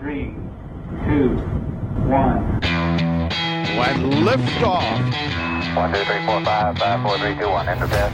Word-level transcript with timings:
three, 0.00 0.34
two, 1.06 1.30
one. 2.06 2.60
Liftoff. 4.26 4.84
One, 5.76 5.92
two, 5.92 6.04
three, 6.04 6.24
four, 6.26 6.44
five, 6.44 6.78
five, 6.78 7.02
four, 7.02 7.18
three, 7.18 7.34
two, 7.34 7.48
one. 7.48 7.68
Enter 7.68 7.86
bed. 7.86 8.12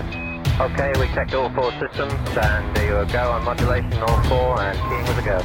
Okay, 0.61 0.93
we 1.01 1.07
checked 1.15 1.35
all 1.35 1.51
four 1.51 1.73
systems, 1.73 2.15
and 2.37 2.77
there 2.77 3.05
you 3.05 3.13
go 3.13 3.33
on 3.33 3.45
modulation, 3.45 3.93
all 4.03 4.23
four, 4.25 4.61
and 4.61 4.79
keying 4.89 5.07
with 5.09 5.19
a 5.19 5.23
go. 5.23 5.39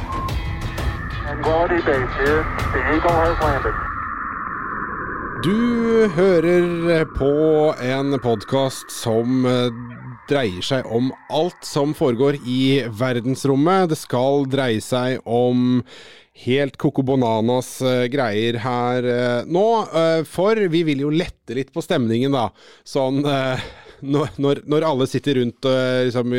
Tranquility 1.24 1.80
base 1.84 2.14
here. 2.22 2.42
The 2.72 2.80
Eagle 2.94 3.10
has 3.10 3.38
landed. 3.40 3.74
Du 5.42 6.08
hører 6.08 7.04
på 7.04 7.74
en 7.80 8.18
podkast 8.20 8.90
som 8.92 9.46
eh, 9.46 9.72
dreier 10.28 10.62
seg 10.62 10.86
om 10.86 11.10
alt 11.32 11.64
som 11.64 11.94
foregår 11.96 12.36
i 12.44 12.84
verdensrommet. 12.92 13.88
Det 13.90 13.98
skal 13.98 14.44
dreie 14.52 14.82
seg 14.84 15.24
om 15.24 15.80
helt 16.32 16.76
Coco 16.76 17.02
Bananas 17.02 17.80
eh, 17.82 18.06
greier 18.12 18.60
her 18.62 19.04
eh, 19.04 19.42
nå. 19.46 19.66
eh, 19.90 20.22
for 20.28 20.60
vi 20.72 20.82
vil 20.86 21.04
jo 21.04 21.12
lette 21.12 21.56
litt 21.56 21.72
på 21.74 21.82
stemningen, 21.84 22.32
da. 22.32 22.48
Sånn 22.86 23.24
når, 24.02 24.62
når, 24.70 24.86
alle 24.86 25.06
sitter 25.10 25.40
rundt 25.40 25.68
eh, 25.68 26.06
liksom, 26.08 26.34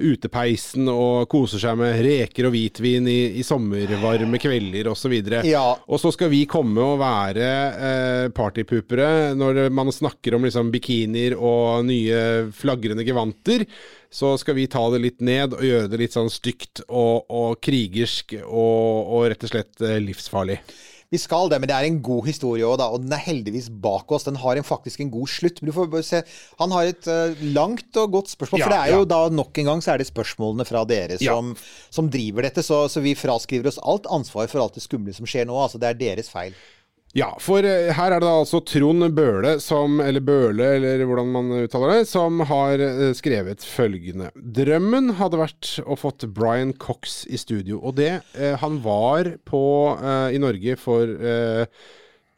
utepeisen 0.00 0.90
og 0.92 1.28
koser 1.30 1.62
seg 1.62 1.78
med 1.80 2.00
reker 2.04 2.48
og 2.48 2.54
hvitvin 2.54 3.08
i, 3.10 3.20
i 3.40 3.46
sommervarme 3.46 4.40
kvelder 4.42 4.90
osv. 4.92 5.16
Ja. 5.46 5.64
Og 5.86 6.02
så 6.02 6.12
skal 6.14 6.32
vi 6.32 6.44
komme 6.50 6.84
og 6.84 7.00
være 7.02 7.48
eh, 7.90 8.26
partypupere 8.34 9.32
når 9.38 9.66
man 9.74 9.92
snakker 9.94 10.36
om 10.36 10.46
liksom, 10.46 10.72
bikinier 10.74 11.36
og 11.38 11.86
nye 11.88 12.50
flagrende 12.56 13.06
gevanter. 13.06 13.66
Så 14.10 14.34
skal 14.42 14.56
vi 14.58 14.66
ta 14.70 14.82
det 14.90 15.02
litt 15.04 15.20
ned 15.22 15.54
og 15.54 15.62
gjøre 15.62 15.90
det 15.90 16.00
litt 16.00 16.16
sånn 16.16 16.30
stygt 16.32 16.82
og, 16.88 17.30
og 17.30 17.60
krigersk 17.62 18.34
og, 18.42 19.12
og 19.14 19.28
rett 19.30 19.46
og 19.46 19.52
slett 19.52 19.84
eh, 19.86 20.00
livsfarlig. 20.02 20.58
Vi 21.10 21.18
skal 21.18 21.50
det, 21.50 21.58
men 21.58 21.66
det 21.66 21.74
er 21.74 21.88
en 21.88 21.98
god 22.06 22.28
historie 22.28 22.66
òg. 22.66 22.78
Og 22.84 23.02
den 23.02 23.14
er 23.14 23.22
heldigvis 23.24 23.66
bak 23.82 24.12
oss. 24.14 24.28
Den 24.28 24.38
har 24.38 24.58
en, 24.58 24.66
faktisk 24.66 25.02
en 25.02 25.10
god 25.10 25.30
slutt. 25.30 25.58
Men 25.58 25.70
du 25.70 25.74
får 25.74 25.88
bare 25.90 26.06
se 26.06 26.22
Han 26.60 26.74
har 26.76 26.90
et 26.92 27.08
uh, 27.10 27.42
langt 27.56 27.98
og 27.98 28.12
godt 28.14 28.30
spørsmål. 28.30 28.62
Ja, 28.62 28.68
for 28.68 28.76
det 28.76 28.80
er 28.80 28.94
jo 28.94 29.02
ja. 29.02 29.10
da 29.10 29.20
nok 29.34 29.58
en 29.58 29.70
gang 29.72 29.82
så 29.82 29.94
er 29.94 30.02
det 30.02 30.06
spørsmålene 30.10 30.66
fra 30.68 30.84
dere 30.86 31.18
Ja. 31.18 31.34
som, 31.34 31.56
som 31.90 32.10
driver 32.10 32.46
dette. 32.46 32.62
Så, 32.62 32.84
så 32.92 33.02
vi 33.02 33.16
fraskriver 33.18 33.72
oss 33.72 33.80
alt 33.82 34.06
ansvar 34.06 34.46
for 34.52 34.62
alt 34.62 34.78
det 34.78 34.86
skumle 34.86 35.14
som 35.16 35.26
skjer 35.26 35.50
nå. 35.50 35.58
Altså, 35.58 35.82
det 35.82 35.90
er 35.90 35.98
deres 35.98 36.30
feil. 36.30 36.54
Ja, 37.16 37.32
for 37.42 37.66
eh, 37.66 37.88
her 37.96 38.12
er 38.14 38.20
det 38.22 38.26
da 38.28 38.36
altså 38.38 38.60
Trond 38.62 39.02
Bøhle 39.16 39.56
som, 39.58 39.96
eller 40.04 40.22
Bøhle, 40.22 40.66
eller 40.76 41.00
hvordan 41.08 41.32
man 41.34 41.48
uttaler 41.64 41.96
det, 41.96 42.04
som 42.06 42.38
har 42.46 42.78
eh, 42.84 43.08
skrevet 43.18 43.64
følgende. 43.66 44.28
Drømmen 44.38 45.16
hadde 45.18 45.40
vært 45.40 45.72
å 45.82 45.96
fått 45.98 46.28
Brian 46.36 46.70
Cox 46.78 47.24
i 47.26 47.40
studio, 47.40 47.80
og 47.82 47.96
det 47.98 48.12
eh, 48.38 48.54
Han 48.62 48.78
var 48.84 49.32
på 49.48 49.62
eh, 49.98 50.36
i 50.36 50.42
Norge 50.42 50.76
for 50.78 51.10
eh, 51.10 51.64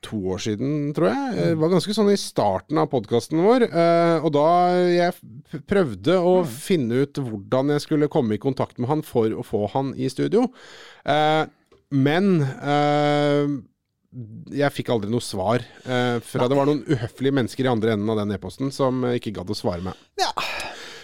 to 0.03 0.19
år 0.33 0.41
siden, 0.43 0.71
tror 0.97 1.11
jeg. 1.13 1.35
Det 1.37 1.59
var 1.61 1.71
ganske 1.77 1.95
sånn 1.95 2.09
i 2.11 2.17
starten 2.19 2.81
av 2.81 2.89
podkasten 2.91 3.45
vår. 3.45 3.67
eh, 3.69 4.25
og 4.25 4.33
da 4.35 4.47
jeg 4.89 5.61
prøvde 5.69 6.17
å 6.17 6.33
finne 6.49 7.05
ut 7.05 7.21
hvordan 7.21 7.75
jeg 7.77 7.85
skulle 7.85 8.09
komme 8.11 8.35
i 8.35 8.43
kontakt 8.43 8.81
med 8.81 8.89
han 8.91 9.05
for 9.07 9.37
å 9.37 9.45
få 9.47 9.67
han 9.77 9.93
i 10.01 10.09
studio. 10.11 10.49
Eh, 11.05 11.45
men 11.93 12.41
eh, 12.41 13.53
jeg 14.53 14.75
fikk 14.75 14.91
aldri 14.93 15.11
noe 15.13 15.25
svar 15.25 15.63
eh, 15.63 16.19
fra 16.25 16.49
Det 16.51 16.57
var 16.59 16.69
noen 16.69 16.83
uhøflige 16.85 17.33
mennesker 17.39 17.65
i 17.65 17.71
andre 17.73 17.95
enden 17.95 18.11
av 18.13 18.21
den 18.21 18.35
e-posten 18.37 18.73
som 18.75 19.05
eh, 19.09 19.17
ikke 19.17 19.33
gadd 19.39 19.53
å 19.53 19.57
svare 19.57 19.85
meg. 19.85 19.97
Ja, 20.21 20.33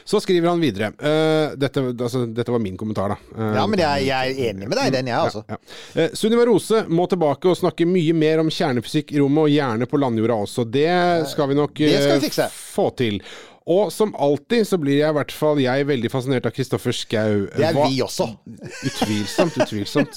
Så 0.08 0.20
skriver 0.24 0.48
han 0.48 0.60
videre. 0.60 0.90
Uh, 0.96 1.56
dette, 1.60 1.82
altså, 1.92 2.22
dette 2.32 2.52
var 2.52 2.62
min 2.64 2.76
kommentar, 2.80 3.12
da. 3.12 3.18
Uh, 3.36 3.56
ja 3.58 3.64
men 3.68 3.82
jeg, 3.82 4.06
jeg 4.08 4.32
er 4.36 4.52
enig 4.52 4.68
med 4.68 4.78
deg 4.80 4.88
i 4.88 4.94
den, 4.94 5.10
jeg, 5.12 5.18
altså. 5.20 5.42
ja. 5.48 5.58
Eh, 6.00 6.14
Sunniva 6.16 6.46
Rose 6.48 6.84
må 6.88 7.04
tilbake 7.12 7.50
og 7.50 7.58
snakke 7.60 7.88
mye 7.88 8.14
mer 8.16 8.40
om 8.40 8.48
kjernefysikk 8.52 9.12
i 9.12 9.20
rommet, 9.20 9.42
og 9.44 9.52
gjerne 9.52 9.88
på 9.88 10.00
landjorda 10.00 10.40
også. 10.46 10.64
Det 10.64 10.88
skal 11.32 11.52
vi 11.52 11.58
nok 11.60 11.84
skal 11.84 12.24
vi 12.24 12.48
få 12.56 12.88
til. 12.96 13.20
Og 13.68 13.90
som 13.92 14.14
alltid 14.16 14.64
så 14.64 14.78
blir 14.80 14.96
jeg 15.02 15.12
i 15.12 15.16
hvert 15.18 15.32
fall 15.34 15.58
jeg 15.60 15.84
veldig 15.90 16.10
fascinert 16.12 16.46
av 16.48 16.54
Kristoffer 16.56 16.94
Schou. 16.96 17.46
Det 17.52 17.66
er 17.68 17.76
Hva- 17.76 17.88
vi 17.90 17.98
også. 18.04 18.30
Utvilsomt, 18.88 19.58
utvilsomt. 19.60 20.16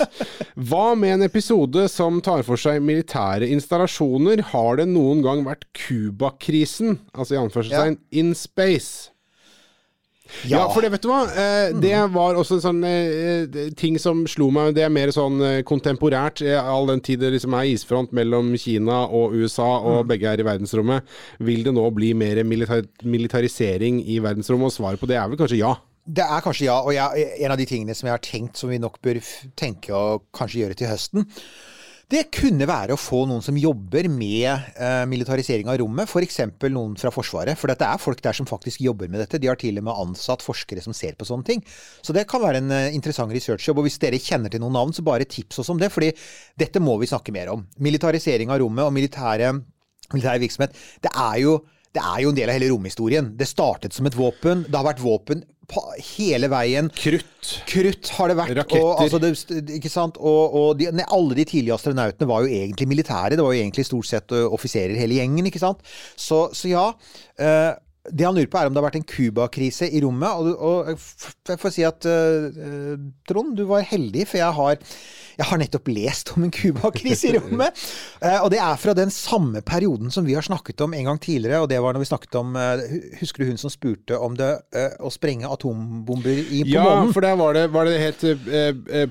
Hva 0.55 0.85
med 0.95 1.17
en 1.17 1.25
episode 1.27 1.83
som 1.91 2.21
tar 2.23 2.45
for 2.47 2.55
seg 2.61 2.79
militære 2.87 3.49
installasjoner? 3.51 4.45
Har 4.53 4.79
det 4.79 4.87
noen 4.93 5.23
gang 5.25 5.43
vært 5.47 5.67
Cuba-krisen, 5.75 6.99
altså 7.11 7.35
i 7.35 7.41
anførselstegn, 7.41 7.99
in 8.23 8.31
space? 8.37 9.09
Ja. 10.47 10.63
for 10.73 10.83
det 10.83 10.91
vet 10.93 11.03
du 11.03 11.09
hva, 11.11 11.21
eh, 11.29 11.73
det 11.81 11.93
var 12.13 12.37
også 12.39 12.57
en 12.57 12.63
sånn 12.63 12.81
eh, 12.87 13.69
ting 13.77 13.99
som 14.01 14.23
slo 14.29 14.49
meg. 14.53 14.73
Det 14.77 14.85
er 14.85 14.93
mer 14.93 15.13
sånn 15.13 15.41
eh, 15.45 15.59
kontemporært, 15.67 16.43
eh, 16.45 16.57
all 16.57 16.89
den 16.89 17.03
tid 17.05 17.21
det 17.23 17.33
liksom 17.35 17.55
er 17.57 17.69
isfront 17.73 18.13
mellom 18.15 18.53
Kina 18.59 19.03
og 19.07 19.35
USA, 19.37 19.69
og 19.79 20.07
begge 20.09 20.31
er 20.31 20.41
i 20.41 20.47
verdensrommet. 20.47 21.07
Vil 21.43 21.65
det 21.67 21.75
nå 21.75 21.85
bli 21.95 22.13
mer 22.17 22.43
militar 22.47 22.85
militarisering 23.03 24.01
i 24.05 24.19
verdensrommet? 24.23 24.71
Og 24.71 24.75
svaret 24.75 25.01
på 25.01 25.09
det 25.09 25.19
er 25.19 25.31
vel 25.31 25.39
kanskje 25.39 25.61
ja. 25.61 25.75
Det 26.01 26.23
er 26.25 26.41
kanskje 26.41 26.65
ja, 26.65 26.79
og 26.81 26.95
jeg, 26.95 27.27
en 27.45 27.53
av 27.53 27.59
de 27.59 27.67
tingene 27.69 27.93
som 27.95 28.07
jeg 28.09 28.15
har 28.15 28.23
tenkt 28.25 28.57
som 28.57 28.71
vi 28.71 28.79
nok 28.81 28.97
bør 29.05 29.19
tenke 29.59 29.93
å 29.93 30.21
kanskje 30.33 30.63
gjøre 30.63 30.79
til 30.79 30.89
høsten, 30.89 31.27
det 32.11 32.25
kunne 32.35 32.67
være 32.67 32.95
å 32.95 32.99
få 32.99 33.21
noen 33.29 33.43
som 33.45 33.55
jobber 33.55 34.09
med 34.11 34.49
eh, 34.51 35.03
militarisering 35.07 35.69
av 35.71 35.77
rommet, 35.79 36.09
f.eks. 36.11 36.41
noen 36.67 36.97
fra 36.99 37.11
Forsvaret. 37.13 37.55
For 37.59 37.71
det 37.71 37.87
er 37.87 38.01
folk 38.01 38.19
der 38.23 38.35
som 38.35 38.49
faktisk 38.49 38.83
jobber 38.83 39.07
med 39.11 39.23
dette. 39.23 39.39
De 39.39 39.47
har 39.47 39.59
til 39.59 39.79
og 39.79 39.85
med 39.87 40.01
ansatt 40.03 40.43
forskere 40.43 40.83
som 40.83 40.95
ser 40.97 41.15
på 41.15 41.27
sånne 41.27 41.47
ting. 41.47 41.63
Så 42.03 42.15
det 42.15 42.25
kan 42.31 42.43
være 42.43 42.59
en 42.59 42.73
eh, 42.75 42.89
interessant 42.97 43.31
researchjobb. 43.31 43.79
Og 43.79 43.87
hvis 43.87 43.99
dere 44.01 44.19
kjenner 44.19 44.51
til 44.51 44.63
noen 44.63 44.75
navn, 44.75 44.91
så 44.95 45.05
bare 45.07 45.29
tips 45.29 45.63
oss 45.63 45.71
om 45.71 45.79
det. 45.79 45.91
fordi 45.93 46.11
dette 46.59 46.83
må 46.83 46.97
vi 46.99 47.09
snakke 47.11 47.35
mer 47.35 47.53
om. 47.53 47.63
Militarisering 47.79 48.51
av 48.51 48.59
rommet 48.59 48.87
og 48.87 48.95
militære, 48.97 49.53
militær 50.11 50.43
virksomhet. 50.43 50.75
Det 51.03 51.15
er 51.15 51.39
jo 51.45 51.61
det 51.91 51.99
er 51.99 52.21
jo 52.23 52.29
en 52.31 52.37
del 52.37 52.47
av 52.47 52.55
hele 52.55 52.69
romhistorien. 52.71 53.33
Det 53.35 53.49
startet 53.49 53.95
som 53.95 54.07
et 54.07 54.15
våpen. 54.15 54.63
Det 54.67 54.77
har 54.77 54.87
vært 54.87 55.03
våpen 55.03 55.41
hele 56.15 56.49
veien. 56.51 56.89
Krutt. 56.95 57.51
Krutt 57.69 58.11
har 58.17 58.31
det 58.31 58.37
vært. 58.39 58.55
Raketter. 58.61 58.85
Og, 58.85 59.03
altså 59.03 59.21
det, 59.21 59.33
ikke 59.77 59.91
sant? 59.91 60.19
og, 60.19 60.57
og 60.57 60.73
de, 60.79 60.89
ne, 60.95 61.05
alle 61.13 61.37
de 61.37 61.45
tidlige 61.47 61.77
astronautene 61.77 62.29
var 62.29 62.45
jo 62.45 62.51
egentlig 62.61 62.89
militære. 62.91 63.37
Det 63.37 63.45
var 63.45 63.55
jo 63.55 63.61
egentlig 63.61 63.87
stort 63.87 64.09
sett 64.09 64.35
offiserer 64.41 64.97
hele 64.99 65.21
gjengen. 65.21 65.47
ikke 65.49 65.63
sant? 65.63 65.81
Så, 66.15 66.47
så 66.57 66.71
ja. 66.71 66.89
Uh, 67.39 67.71
det 68.09 68.25
han 68.25 68.33
lurer 68.33 68.49
på, 68.49 68.57
er 68.57 68.65
om 68.65 68.73
det 68.73 68.81
har 68.81 68.87
vært 68.87 68.97
en 68.97 69.09
Cuba-krise 69.11 69.87
i 69.93 70.01
rommet. 70.01 70.29
Og, 70.33 70.47
og 70.57 71.51
jeg 71.51 71.59
får 71.61 71.73
si 71.75 71.85
at 71.85 72.07
uh, 72.09 72.95
Trond, 73.29 73.53
du 73.57 73.67
var 73.69 73.85
heldig, 73.85 74.25
for 74.29 74.41
jeg 74.41 74.57
har, 74.57 74.95
jeg 75.37 75.45
har 75.49 75.57
nettopp 75.61 75.87
lest 75.93 76.33
om 76.35 76.43
en 76.47 76.51
Cuba-krise 76.51 77.31
i 77.31 77.35
rommet. 77.39 77.71
Eh, 78.21 78.37
og 78.43 78.51
det 78.53 78.59
er 78.61 78.75
fra 78.77 78.93
den 78.93 79.09
samme 79.09 79.63
perioden 79.65 80.11
som 80.13 80.25
vi 80.27 80.35
har 80.37 80.43
snakket 80.45 80.81
om 80.85 80.91
en 80.93 81.07
gang 81.07 81.17
tidligere. 81.21 81.63
Og 81.63 81.69
det 81.71 81.79
var 81.81 81.95
når 81.95 82.03
vi 82.03 82.09
snakket 82.11 82.35
om 82.37 82.51
eh, 82.59 82.81
Husker 83.17 83.41
du 83.41 83.47
hun 83.49 83.57
som 83.57 83.71
spurte 83.73 84.13
om 84.21 84.35
det 84.37 84.49
eh, 84.77 84.93
å 85.01 85.09
sprenge 85.09 85.49
atombomber 85.49 86.29
i, 86.29 86.59
på 86.61 86.69
Ja, 86.75 86.83
månen? 86.85 87.09
for 87.15 87.25
der 87.25 87.33
var 87.39 87.57
det, 87.57 87.63
var 87.73 87.89
det 87.89 87.95
het 87.97 88.21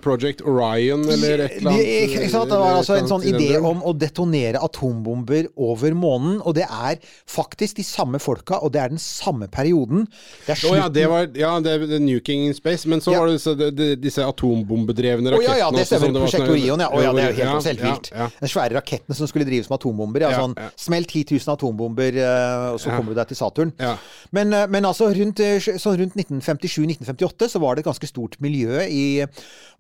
Project 0.05 0.45
Orion 0.47 1.03
eller 1.11 1.43
et 1.47 1.57
eller 1.59 1.73
annet? 1.73 1.83
Det, 1.83 1.97
ikke 2.07 2.29
sant? 2.31 2.53
det 2.53 2.61
var 2.63 2.77
altså 2.79 2.99
en 3.01 3.11
sånn 3.11 3.27
idé 3.33 3.49
om 3.59 3.83
å 3.83 3.93
detonere 3.99 4.63
atombomber 4.63 5.49
over 5.59 5.97
månen. 5.99 6.39
Og 6.47 6.55
det 6.61 6.69
er 6.71 7.01
faktisk 7.31 7.81
de 7.81 7.87
samme 7.87 8.21
folka, 8.23 8.61
og 8.63 8.71
det 8.77 8.85
er 8.85 8.95
den 8.95 9.03
samme 9.03 9.49
perioden. 9.51 10.07
Det 10.47 10.55
er 10.55 10.65
Å 10.71 10.77
ja, 10.79 10.87
det 11.01 11.07
var 11.11 11.27
ja, 11.35 11.53
det 11.65 11.75
er 11.81 11.99
Nuking 12.05 12.47
in 12.47 12.55
Space. 12.57 12.87
Men 12.87 13.03
så 13.03 13.17
Ja. 13.17 13.25
var 13.25 13.33
det 13.33 13.41
disse, 13.41 13.97
disse 14.07 14.23
atombombedrevne 14.27 15.35
rakettene. 15.35 15.51
rakettene 15.51 15.59
ja, 15.59 15.67
ja, 15.67 15.71
det 15.75 15.87
stemmer. 15.91 16.10
Prosjekt 16.19 16.43
sånn- 16.45 16.51
Orion, 16.51 16.81
ja. 16.81 16.89
Å 16.91 17.03
ja, 17.03 17.13
det 17.13 17.23
er 17.23 17.31
jo 17.31 17.37
helt 17.37 17.39
Ja, 17.39 17.71
helt 17.71 17.81
vilt. 17.85 18.11
ja, 18.11 18.19
ja. 18.19 18.29
Den 18.41 18.49
svære 18.49 18.75
rakettene 18.79 19.15
som 19.17 19.27
skulle 19.31 19.45
drives 19.47 19.71
med 19.71 19.79
atombomber. 19.79 20.21
Ja, 20.21 20.31
sånn. 20.41 20.55
Smell 20.77 21.05
10 21.05 21.25
000 21.39 21.55
atombomber, 21.55 22.17
eh, 22.17 22.73
og 22.75 22.81
så 22.81 22.91
kommer 22.91 23.15
du 23.15 23.15
deg 23.21 23.29
til 23.29 23.37
Saturn. 23.37 23.73
Ja. 23.79 23.97
Men, 24.33 24.53
eh, 24.53 24.67
men 24.67 24.83
altså, 24.85 25.09
rundt, 25.15 25.41
eh, 25.41 25.59
sånn 25.61 25.99
rundt 26.03 26.17
1957-1958 26.17 27.49
så 27.49 27.61
var 27.61 27.75
det 27.77 27.85
et 27.87 27.91
ganske 27.93 28.09
stort 28.09 28.37
miljø 28.41 28.81
i 28.89 29.27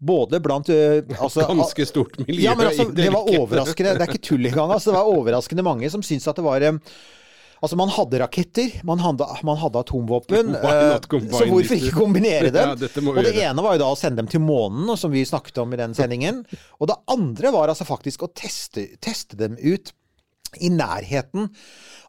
Både 0.00 0.40
blant 0.40 0.66
altså, 0.70 1.44
Ganske 1.46 1.86
stort 1.86 2.16
miljø 2.26 2.42
Ja, 2.42 2.54
men 2.54 2.68
altså, 2.68 2.86
det 2.94 3.10
var 3.12 3.26
overraskende. 3.28 3.98
Det 3.98 4.06
er 4.08 4.12
ikke 4.14 4.22
tull 4.30 4.46
engang. 4.46 4.70
Altså, 4.72 4.90
det 4.92 4.96
var 4.96 5.10
overraskende 5.12 5.62
mange 5.66 5.90
som 5.90 6.00
syntes 6.02 6.26
at 6.28 6.36
det 6.36 6.44
var 6.44 6.60
Altså, 7.60 7.76
man 7.76 7.90
hadde 7.92 8.18
raketter, 8.22 8.80
man 8.88 9.02
hadde, 9.04 9.26
man 9.44 9.58
hadde 9.60 9.84
atomvåpen. 9.84 10.56
Eh, 10.70 10.96
så 11.32 11.46
hvorfor 11.48 11.76
ikke 11.76 11.92
kombinere 11.96 12.50
dem? 12.54 12.74
Ja, 12.80 13.02
og 13.10 13.18
det 13.24 13.32
ene 13.42 13.62
var 13.64 13.74
jo 13.76 13.82
da 13.82 13.88
å 13.92 13.96
sende 13.98 14.22
dem 14.22 14.28
til 14.30 14.42
månen, 14.44 14.88
som 14.98 15.12
vi 15.12 15.22
snakket 15.26 15.58
om 15.62 15.72
i 15.74 15.78
den 15.80 15.94
sendingen. 15.96 16.42
Og 16.80 16.88
det 16.90 16.96
andre 17.10 17.52
var 17.54 17.72
altså 17.72 17.86
faktisk 17.88 18.24
å 18.24 18.30
teste, 18.36 18.86
teste 19.02 19.38
dem 19.40 19.56
ut 19.58 19.92
i 20.58 20.70
nærheten 20.72 21.50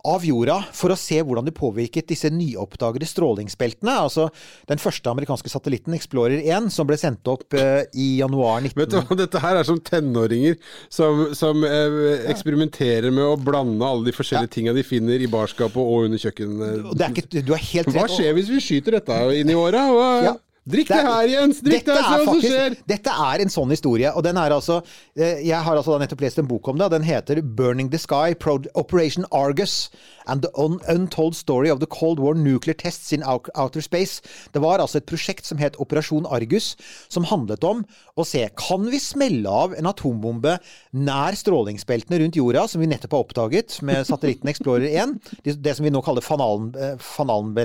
av 0.07 0.23
jorda 0.25 0.55
for 0.73 0.93
å 0.93 0.97
se 0.97 1.19
hvordan 1.21 1.45
det 1.45 1.53
påvirket 1.53 2.07
disse 2.09 2.29
nyoppdagede 2.33 3.05
strålingsbeltene. 3.05 3.93
Altså 4.01 4.27
den 4.69 4.81
første 4.81 5.11
amerikanske 5.11 5.51
satellitten, 5.51 5.93
Explorer 5.97 6.41
1, 6.41 6.71
som 6.73 6.89
ble 6.89 6.97
sendt 6.97 7.27
opp 7.29 7.53
eh, 7.57 7.83
i 7.93 8.15
januar 8.21 8.63
19... 8.63 8.79
Vet 8.81 8.95
du 8.95 8.97
hva, 8.97 9.19
Dette 9.21 9.43
her 9.43 9.59
er 9.61 9.67
som 9.67 9.77
tenåringer 9.77 10.57
som, 10.89 11.27
som 11.38 11.61
eh, 11.67 12.25
eksperimenterer 12.33 13.13
med 13.13 13.27
å 13.27 13.38
blande 13.38 13.85
alle 13.85 14.09
de 14.09 14.15
forskjellige 14.15 14.55
tinga 14.57 14.73
de 14.77 14.85
finner 14.87 15.21
i 15.21 15.29
barskapet 15.31 15.77
og 15.81 16.07
under 16.09 16.21
kjøkkenet. 16.21 16.87
Ikke, 17.11 17.27
du 17.45 17.53
helt 17.53 17.94
Hva 17.94 18.07
rett. 18.07 18.15
skjer 18.17 18.33
hvis 18.37 18.49
vi 18.49 18.63
skyter 18.63 18.97
dette 18.97 19.21
inn 19.37 19.53
i 19.53 19.57
åra? 19.57 19.85
Ja, 20.25 20.33
Drikk 20.61 20.91
det 20.91 20.97
her, 21.01 21.25
Jens! 21.25 21.59
Drikk 21.65 21.87
det 21.87 21.93
Dette 21.95 22.03
her, 22.05 22.13
er 22.13 22.21
se 22.21 22.25
hva 22.27 22.33
som 22.35 22.41
skjer! 22.43 22.73
Dette 22.85 23.13
er 23.25 23.41
en 23.41 23.49
sånn 23.49 23.71
historie, 23.73 24.11
og 24.13 24.21
den 24.21 24.37
er 24.37 24.53
altså 24.53 24.75
eh, 25.17 25.39
Jeg 25.41 25.57
har 25.57 25.73
altså 25.73 25.95
nettopp 25.97 26.21
lest 26.21 26.37
en 26.37 26.45
bok 26.45 26.67
om 26.69 26.77
det, 26.77 26.85
og 26.85 26.93
den 26.93 27.05
heter 27.07 27.41
'Burning 27.41 27.89
the 27.89 27.97
Sky 27.97 28.35
Operation 28.77 29.25
Argus 29.33 29.89
and 30.29 30.45
the 30.45 30.51
Un 30.53 30.77
Untold 30.85 31.33
Story 31.33 31.71
of 31.73 31.79
the 31.81 31.89
Cold 31.89 32.19
War 32.21 32.35
Nuclear 32.37 32.77
Tests 32.77 33.09
in 33.11 33.23
Outer 33.25 33.81
Space'. 33.81 34.21
Det 34.53 34.61
var 34.61 34.77
altså 34.77 35.01
et 35.01 35.09
prosjekt 35.09 35.49
som 35.49 35.57
het 35.57 35.79
Operasjon 35.81 36.27
Argus, 36.29 36.75
som 37.09 37.25
handlet 37.25 37.63
om 37.63 37.81
å 38.15 38.25
se 38.27 38.45
kan 38.53 38.85
vi 38.85 38.99
smelle 39.01 39.49
av 39.49 39.73
en 39.73 39.89
atombombe 39.89 40.59
nær 40.93 41.33
strålingsbeltene 41.41 42.21
rundt 42.21 42.37
jorda, 42.37 42.67
som 42.67 42.81
vi 42.81 42.91
nettopp 42.91 43.17
har 43.17 43.25
oppdaget 43.25 43.81
med 43.81 44.05
satellitten 44.05 44.53
Explorer 44.53 44.85
1, 44.93 45.17
det, 45.41 45.57
det 45.57 45.75
som 45.75 45.89
vi 45.89 45.89
nå 45.89 46.05
kaller 46.05 46.21
fanalen, 46.21 46.69
Allen- 47.17 47.57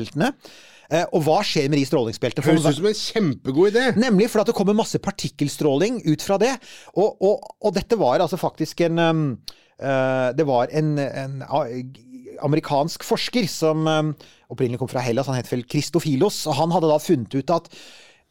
eh, 0.91 1.05
og 1.11 1.27
hva 1.27 1.41
skjer 1.47 1.69
med 1.73 1.81
de 1.81 1.87
strålingsbeltene? 1.88 2.47
Høres 2.47 2.67
ut 2.69 2.81
som 2.81 2.91
en 2.91 2.99
kjempegod 3.03 3.75
idé! 3.75 3.91
Nemlig 4.00 4.31
for 4.33 4.43
at 4.43 4.50
det 4.50 4.56
kommer 4.59 4.77
masse 4.79 5.00
partikkelstråling 5.03 6.03
ut 6.06 6.25
fra 6.25 6.41
det. 6.43 6.55
Og, 6.94 7.17
og, 7.21 7.47
og 7.61 7.77
dette 7.77 7.99
var 8.00 8.23
altså 8.25 8.41
faktisk 8.41 8.87
en 8.87 9.03
um, 9.03 9.27
uh, 9.83 10.33
Det 10.37 10.47
var 10.49 10.73
en, 10.77 10.97
en 11.03 11.38
uh, 11.43 11.69
amerikansk 12.47 13.05
forsker 13.06 13.49
som 13.50 13.87
um, 13.87 14.17
opprinnelig 14.53 14.81
kom 14.83 14.91
fra 14.91 15.05
Hellas, 15.05 15.29
han 15.31 15.38
het 15.38 15.50
vel 15.50 15.65
Kristofilos, 15.69 16.44
og 16.50 16.59
han 16.61 16.75
hadde 16.75 16.91
da 16.91 16.99
funnet 17.03 17.35
ut 17.35 17.53
at 17.55 17.71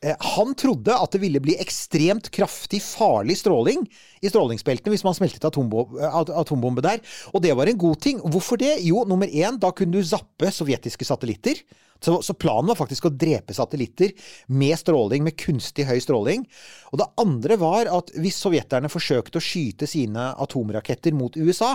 eh, 0.06 0.16
han 0.36 0.54
trodde 0.60 0.96
at 0.96 1.16
det 1.16 1.22
ville 1.24 1.42
bli 1.44 1.58
ekstremt 1.62 2.30
kraftig 2.36 2.82
farlig 2.86 3.38
stråling 3.42 3.84
i 4.24 4.32
strålingsbeltene 4.32 4.94
hvis 4.94 5.06
man 5.08 5.18
smeltet 5.18 5.48
atombombe, 5.48 6.12
atombombe 6.40 6.86
der. 6.86 7.02
Og 7.34 7.44
det 7.44 7.56
var 7.58 7.72
en 7.72 7.82
god 7.82 8.00
ting. 8.04 8.22
Hvorfor 8.24 8.62
det? 8.62 8.78
Jo, 8.86 9.04
nummer 9.08 9.28
én, 9.28 9.60
da 9.60 9.74
kunne 9.76 9.98
du 9.98 10.08
zappe 10.08 10.52
sovjetiske 10.54 11.08
satellitter. 11.08 11.60
Så, 12.04 12.22
så 12.22 12.36
planen 12.38 12.70
var 12.70 12.78
faktisk 12.78 13.08
å 13.08 13.14
drepe 13.14 13.56
satellitter 13.56 14.12
med 14.54 14.78
stråling, 14.80 15.24
med 15.26 15.38
kunstig 15.40 15.88
høy 15.88 15.98
stråling. 16.04 16.44
Og 16.92 17.00
det 17.02 17.08
andre 17.22 17.58
var 17.60 17.90
at 17.92 18.12
hvis 18.20 18.38
sovjeterne 18.40 18.92
forsøkte 18.92 19.40
å 19.40 19.44
skyte 19.44 19.88
sine 19.90 20.30
atomraketter 20.42 21.16
mot 21.16 21.36
USA, 21.36 21.74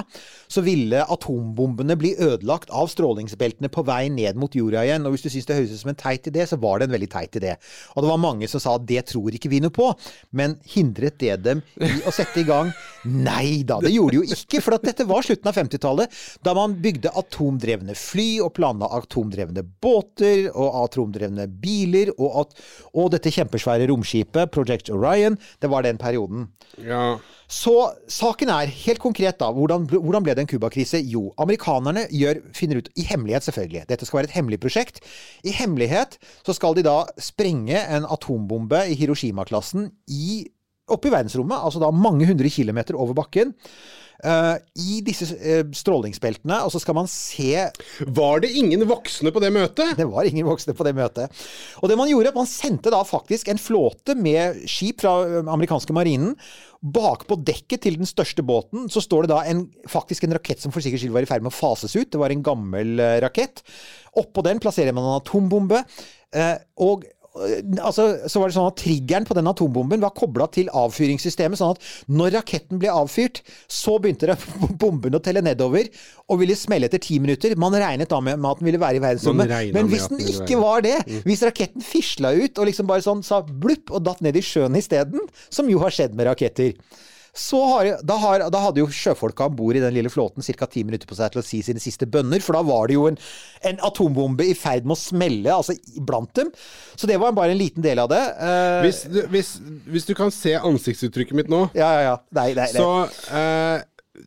så 0.49 0.63
ville 0.65 1.03
atombombene 1.03 1.97
bli 1.99 2.15
ødelagt 2.21 2.71
av 2.73 2.89
strålingsbeltene 2.93 3.73
på 3.73 3.85
vei 3.89 4.05
ned 4.13 4.39
mot 4.41 4.55
jorda 4.55 4.85
igjen. 4.87 5.09
Og 5.09 5.17
hvis 5.17 5.27
du 5.27 5.31
syns 5.33 5.49
det 5.49 5.59
høres 5.59 5.75
ut 5.75 5.83
som 5.83 5.93
en 5.95 6.01
teit 6.01 6.31
idé, 6.31 6.47
så 6.49 6.61
var 6.61 6.81
det 6.81 6.89
en 6.89 6.95
veldig 6.95 7.11
teit 7.13 7.41
idé. 7.41 7.57
Og 7.97 8.05
det 8.05 8.13
var 8.13 8.23
mange 8.23 8.49
som 8.51 8.63
sa 8.63 8.77
at 8.79 8.87
det 8.89 9.05
tror 9.11 9.35
ikke 9.37 9.51
vi 9.53 9.63
noe 9.65 9.75
på. 9.75 9.91
Men 10.37 10.57
hindret 10.73 11.19
det 11.21 11.41
dem 11.45 11.65
i 11.81 11.93
å 12.07 12.15
sette 12.15 12.45
i 12.45 12.49
gang? 12.49 12.73
Nei 13.11 13.63
da, 13.67 13.81
det 13.83 13.93
gjorde 13.95 14.19
de 14.19 14.23
jo 14.23 14.39
ikke. 14.39 14.63
For 14.63 14.77
dette 14.77 15.09
var 15.09 15.25
slutten 15.25 15.49
av 15.51 15.57
50-tallet, 15.57 16.17
da 16.45 16.55
man 16.57 16.77
bygde 16.81 17.13
atomdrevne 17.17 17.97
fly 17.99 18.29
og 18.45 18.55
planla 18.57 18.91
atomdrevne 19.01 19.65
båter 19.83 20.20
og 20.51 20.85
atomdrevne 20.85 21.47
biler, 21.63 22.13
og, 22.19 22.41
at, 22.43 22.63
og 22.95 23.11
dette 23.15 23.33
kjempesvære 23.35 23.89
romskipet, 23.91 24.51
Project 24.55 24.91
Orion. 24.95 25.39
Det 25.63 25.71
var 25.71 25.87
den 25.87 26.01
perioden. 26.01 26.49
Ja. 26.85 27.19
Så 27.51 27.75
saken 28.07 28.53
er, 28.55 28.71
helt 28.71 29.03
konkret 29.03 29.41
da, 29.41 29.49
hvordan, 29.51 29.89
hvordan 29.91 30.23
ble 30.23 30.37
det 30.39 30.45
en 30.45 30.51
Cuba-krise? 30.53 31.01
Jo, 31.03 31.33
amerikanerne 31.43 32.05
gjør, 32.15 32.45
finner 32.55 32.79
ut, 32.79 32.91
i 32.95 33.07
hemmelighet 33.09 33.49
selvfølgelig, 33.49 33.83
dette 33.91 34.07
skal 34.07 34.21
være 34.21 34.31
et 34.31 34.37
hemmelig 34.37 34.61
prosjekt, 34.63 35.01
i 35.43 35.55
hemmelighet 35.57 36.15
så 36.47 36.55
skal 36.55 36.79
de 36.79 36.87
da 36.87 37.01
sprenge 37.19 37.75
en 37.75 38.07
atombombe 38.07 38.85
i 38.93 38.95
Hiroshima-klassen 39.01 39.91
i, 40.15 40.45
oppe 40.91 41.11
i 41.11 41.15
verdensrommet, 41.17 41.59
altså 41.59 41.83
da 41.83 41.91
mange 41.91 42.29
hundre 42.31 42.53
kilometer 42.55 42.99
over 42.99 43.19
bakken, 43.19 43.57
eh, 44.25 44.57
i 44.83 45.01
disse 45.07 45.29
uh, 45.33 45.63
strålingsbeltene, 45.77 46.61
og 46.65 46.73
så 46.75 46.81
skal 46.83 46.97
man 46.99 47.09
se 47.11 47.67
Var 48.07 48.43
det 48.45 48.53
ingen 48.59 48.85
voksne 48.89 49.33
på 49.35 49.43
det 49.43 49.53
møtet? 49.55 49.97
det 49.99 50.07
var 50.09 50.29
ingen 50.29 50.49
voksne 50.49 50.75
på 50.77 50.87
det 50.87 50.95
møtet. 50.97 51.43
Og 51.81 51.91
det 51.91 51.99
man 52.01 52.11
gjorde, 52.11 52.35
man 52.37 52.49
sendte 52.49 52.93
da 52.93 53.03
faktisk 53.07 53.51
en 53.51 53.61
flåte 53.61 54.17
med 54.19 54.63
skip 54.71 55.03
fra 55.05 55.15
amerikanske 55.53 55.95
marinen. 55.97 56.37
Bakpå 56.81 57.37
dekket 57.45 57.85
til 57.85 57.99
den 58.01 58.09
største 58.09 58.45
båten 58.47 58.89
så 58.93 59.03
står 59.05 59.27
det 59.27 59.35
da 59.35 59.43
en, 59.51 59.67
faktisk 59.91 60.25
en 60.25 60.37
rakett 60.39 60.63
som 60.63 60.73
for 60.73 60.81
sikkerhets 60.81 61.05
skyld 61.05 61.17
var 61.17 61.27
i 61.27 61.29
ferd 61.29 61.45
med 61.45 61.53
å 61.53 61.59
fases 61.59 61.97
ut. 61.99 62.09
Det 62.09 62.21
var 62.21 62.33
en 62.33 62.45
gammel 62.47 63.03
rakett. 63.21 63.61
Oppå 64.21 64.45
den 64.47 64.63
plasserer 64.63 64.97
man 64.97 65.07
en 65.07 65.19
atombombe. 65.21 65.85
Eh, 66.31 66.57
og 66.83 67.05
altså, 67.31 68.07
så 68.27 68.41
var 68.41 68.51
det 68.51 68.57
sånn 68.57 68.69
at 68.71 68.79
Triggeren 68.81 69.27
på 69.29 69.37
den 69.39 69.49
atombomben 69.51 70.03
var 70.03 70.15
kobla 70.17 70.49
til 70.51 70.71
avfyringssystemet. 70.75 71.61
sånn 71.61 71.77
at 71.77 71.85
når 72.11 72.35
raketten 72.41 72.81
ble 72.83 72.91
avfyrt, 72.93 73.43
så 73.71 73.99
begynte 74.03 74.35
bomben 74.83 75.15
å 75.15 75.23
telle 75.23 75.43
nedover 75.45 75.89
og 76.31 76.41
ville 76.43 76.57
smelle 76.59 76.91
etter 76.91 77.03
ti 77.03 77.21
minutter. 77.23 77.55
Man 77.61 77.75
regnet 77.75 78.11
da 78.11 78.21
med, 78.25 78.43
at 78.43 78.63
den 78.63 78.71
ville 78.71 78.83
være 78.83 78.99
i 78.99 79.05
verdensrommet. 79.05 79.55
Men 79.75 79.91
hvis 79.91 80.09
den 80.11 80.25
ikke 80.27 80.59
var 80.63 80.85
det, 80.87 80.97
hvis 81.27 81.45
raketten 81.47 81.85
fisla 81.85 82.35
ut 82.35 82.59
og 82.59 82.71
liksom 82.71 82.91
bare 82.91 83.05
sånn 83.05 83.23
sa 83.27 83.43
blupp 83.43 83.95
og 83.95 84.05
datt 84.07 84.23
ned 84.25 84.39
i 84.39 84.45
sjøen 84.45 84.79
isteden, 84.79 85.23
som 85.51 85.71
jo 85.71 85.83
har 85.83 85.95
skjedd 85.95 86.19
med 86.19 86.31
raketter 86.31 86.75
har, 87.33 87.91
da, 88.03 88.17
har, 88.19 88.45
da 88.51 88.63
hadde 88.65 88.83
jo 88.83 88.89
sjøfolka 88.91 89.47
om 89.47 89.57
bord 89.59 89.79
i 89.79 89.83
den 89.83 89.95
lille 89.95 90.11
flåten 90.13 90.43
ca. 90.43 90.67
ti 90.67 90.83
minutter 90.87 91.09
på 91.11 91.19
seg 91.19 91.33
til 91.33 91.43
å 91.43 91.47
si 91.47 91.61
sine 91.63 91.83
siste 91.83 92.09
bønner, 92.11 92.43
for 92.43 92.59
da 92.59 92.63
var 92.67 92.91
det 92.91 92.97
jo 92.99 93.07
en, 93.11 93.19
en 93.71 93.79
atombombe 93.87 94.47
i 94.51 94.57
ferd 94.59 94.89
med 94.89 94.97
å 94.97 95.01
smelle 95.01 95.55
altså 95.55 95.77
blant 96.07 96.33
dem. 96.37 96.51
Så 96.99 97.07
det 97.11 97.21
var 97.23 97.37
bare 97.37 97.55
en 97.55 97.61
liten 97.61 97.85
del 97.85 98.03
av 98.03 98.11
det. 98.11 98.23
Uh, 98.41 98.81
Hvis 98.87 99.05
du, 99.07 99.21
hvis, 99.31 99.55
hvis 99.87 100.09
du 100.11 100.15
kan 100.19 100.35
se 100.35 100.57
ansiktsuttrykket 100.59 101.39
mitt 101.39 101.53
nå, 101.53 101.69
Ja, 101.79 101.93
ja, 101.97 102.03
ja. 102.11 102.19
Nei, 102.37 102.51
nei, 102.59 102.67
nei. 102.67 102.75
så 102.75 102.91
uh, 103.31 103.79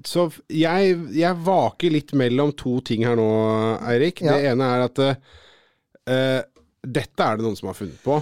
så 0.08 0.26
jeg, 0.50 0.96
jeg 1.14 1.40
vaker 1.46 1.94
litt 1.94 2.16
mellom 2.18 2.54
to 2.58 2.80
ting 2.88 3.04
her 3.06 3.18
nå, 3.20 3.28
Eirik. 3.92 4.24
Ja. 4.26 4.34
Det 4.34 4.54
ene 4.54 4.70
er 4.74 4.86
at 4.88 5.02
uh, 5.04 6.40
dette 6.84 7.28
er 7.28 7.38
det 7.38 7.46
noen 7.46 7.60
som 7.60 7.70
har 7.70 7.78
funnet 7.78 8.00
på. 8.04 8.18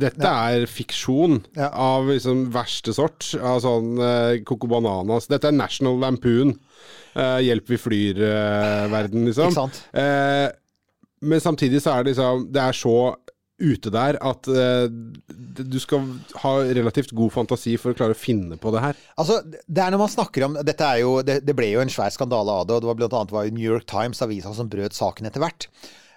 Dette 0.00 0.32
er 0.52 0.66
fiksjon 0.70 1.42
Ja. 1.58 1.68
av 1.72 2.08
liksom 2.08 2.46
verste 2.54 2.94
sort. 2.96 3.28
Av 3.40 3.60
sånn 3.64 3.94
uh, 4.00 4.38
Coco 4.48 4.70
Bananas. 4.70 5.28
Dette 5.30 5.50
er 5.50 5.56
National 5.56 6.00
Lampoon. 6.02 6.56
Uh, 7.12 7.38
hjelp 7.44 7.68
vi 7.68 7.76
flyr-verden, 7.76 9.26
liksom. 9.28 9.52
Ikke 9.52 9.60
sant? 9.66 9.82
Uh, 9.92 10.48
men 11.22 11.42
samtidig 11.42 11.82
så 11.84 11.92
er 11.92 12.02
det 12.02 12.14
liksom 12.14 12.48
Det 12.50 12.62
er 12.62 12.74
så 12.74 12.96
ute 13.62 13.92
der 13.94 14.16
at 14.24 14.48
eh, 14.50 14.88
du 15.62 15.78
skal 15.78 16.06
ha 16.42 16.52
relativt 16.64 17.12
god 17.16 17.32
fantasi 17.34 17.76
for 17.80 17.92
å 17.92 17.98
klare 17.98 18.16
å 18.16 18.18
finne 18.18 18.56
på 18.60 18.72
det 18.74 18.82
her. 18.82 19.00
Altså, 19.20 19.38
det 19.44 19.84
er 19.84 19.92
når 19.94 20.02
man 20.02 20.10
snakker 20.10 20.46
om 20.48 20.56
Dette 20.66 20.88
er 20.88 21.02
jo 21.04 21.12
Det, 21.22 21.36
det 21.46 21.54
ble 21.54 21.68
jo 21.74 21.82
en 21.84 21.92
svær 21.92 22.10
skandale 22.14 22.56
av 22.62 22.66
det, 22.68 22.80
og 22.80 22.82
det 22.98 23.10
var 23.12 23.20
annet 23.20 23.54
New 23.54 23.66
York 23.68 23.86
Times, 23.90 24.22
avisa, 24.24 24.54
som 24.56 24.70
brøt 24.72 24.96
saken 24.96 25.28
etter 25.28 25.44
hvert. 25.44 25.68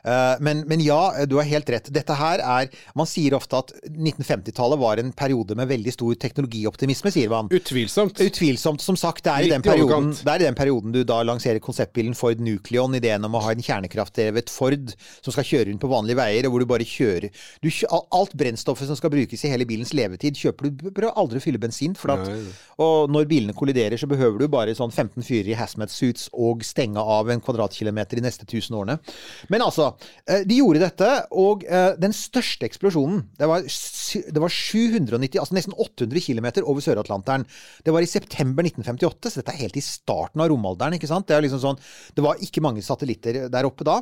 Eh, 0.06 0.36
Men, 0.40 0.64
men 0.70 0.82
ja, 0.86 1.26
du 1.26 1.36
har 1.40 1.48
helt 1.50 1.70
rett. 1.70 1.90
Dette 1.94 2.14
her 2.18 2.42
er 2.44 2.70
Man 2.96 3.08
sier 3.10 3.34
ofte 3.38 3.58
at 3.58 3.72
1950-tallet 3.90 4.80
var 4.80 5.02
en 5.02 5.12
periode 5.16 5.56
med 5.58 5.70
veldig 5.70 5.94
stor 5.96 6.16
teknologioptimisme, 6.22 7.12
sier 7.14 7.32
man. 7.32 7.50
Utvilsomt. 7.54 8.22
Utvilsomt. 8.22 8.84
Som 8.86 8.98
sagt, 9.00 9.24
det 9.26 9.34
er, 9.34 9.48
i 9.48 9.54
den 9.54 9.66
perioden, 9.66 10.12
det 10.14 10.32
er 10.32 10.44
i 10.44 10.48
den 10.48 10.58
perioden 10.58 10.94
du 10.94 11.02
da 11.08 11.22
lanserer 11.26 11.62
konseptbilen 11.64 12.16
Ford 12.18 12.42
Nucleon, 12.44 12.96
ideen 12.98 13.26
om 13.26 13.38
å 13.38 13.42
ha 13.46 13.54
en 13.56 13.64
kjernekraftdrevet 13.66 14.52
Ford 14.54 14.94
som 15.26 15.34
skal 15.34 15.48
kjøre 15.48 15.70
rundt 15.72 15.82
på 15.82 15.90
vanlige 15.92 16.20
veier, 16.20 16.48
og 16.48 16.54
hvor 16.56 16.64
du 16.64 16.70
bare 16.70 16.88
kjører 16.88 17.30
du, 17.64 17.70
Alt 18.16 18.36
brennstoffet 18.38 18.88
som 18.90 18.98
skal 19.00 19.12
brukes 19.14 19.44
i 19.46 19.52
hele 19.52 19.66
bilens 19.68 19.94
levetid, 19.96 20.38
kjøper 20.38 20.70
du 20.70 20.90
Prøv 20.96 21.12
aldri 21.18 21.40
å 21.42 21.44
fylle 21.44 21.60
bensin. 21.60 21.96
For 21.98 22.14
at, 22.14 22.30
og 22.82 23.10
når 23.12 23.28
bilene 23.30 23.56
kolliderer, 23.58 23.98
så 24.00 24.08
behøver 24.08 24.44
du 24.44 24.48
bare 24.52 24.76
sånn 24.78 24.94
15 24.94 25.24
fyrer 25.26 25.52
i 25.52 25.58
hazmat 25.58 25.92
suits 25.92 26.30
og 26.34 26.64
stenge 26.66 27.02
av 27.02 27.32
en 27.34 27.42
kvadratkilometer 27.44 28.20
de 28.20 28.26
neste 28.28 28.46
1000 28.48 28.78
årene. 28.78 28.98
Men 29.52 29.66
altså, 29.66 29.95
de 30.48 30.60
gjorde 30.60 30.84
dette, 30.84 31.10
og 31.36 31.66
eh, 31.68 31.92
den 32.02 32.14
største 32.16 32.68
eksplosjonen 32.68 33.24
Det 33.40 33.50
var, 33.50 33.66
det 33.66 34.44
var 34.44 34.54
790, 34.54 35.40
altså 35.42 35.58
nesten 35.58 35.76
800 35.76 36.24
km 36.28 36.48
over 36.64 36.84
Sør-Atlanteren. 36.86 37.46
Det 37.86 37.94
var 37.96 38.06
i 38.06 38.10
september 38.10 38.66
1958, 38.68 39.34
så 39.34 39.42
dette 39.42 39.56
er 39.56 39.64
helt 39.66 39.80
i 39.80 39.86
starten 39.86 40.44
av 40.44 40.50
romalderen. 40.52 40.98
ikke 40.98 41.10
sant? 41.12 41.28
Det, 41.30 41.42
liksom 41.46 41.64
sånn, 41.64 41.84
det 42.16 42.26
var 42.26 42.42
ikke 42.44 42.64
mange 42.66 42.84
satellitter 42.86 43.46
der 43.52 43.70
oppe 43.70 43.88
da. 43.88 44.02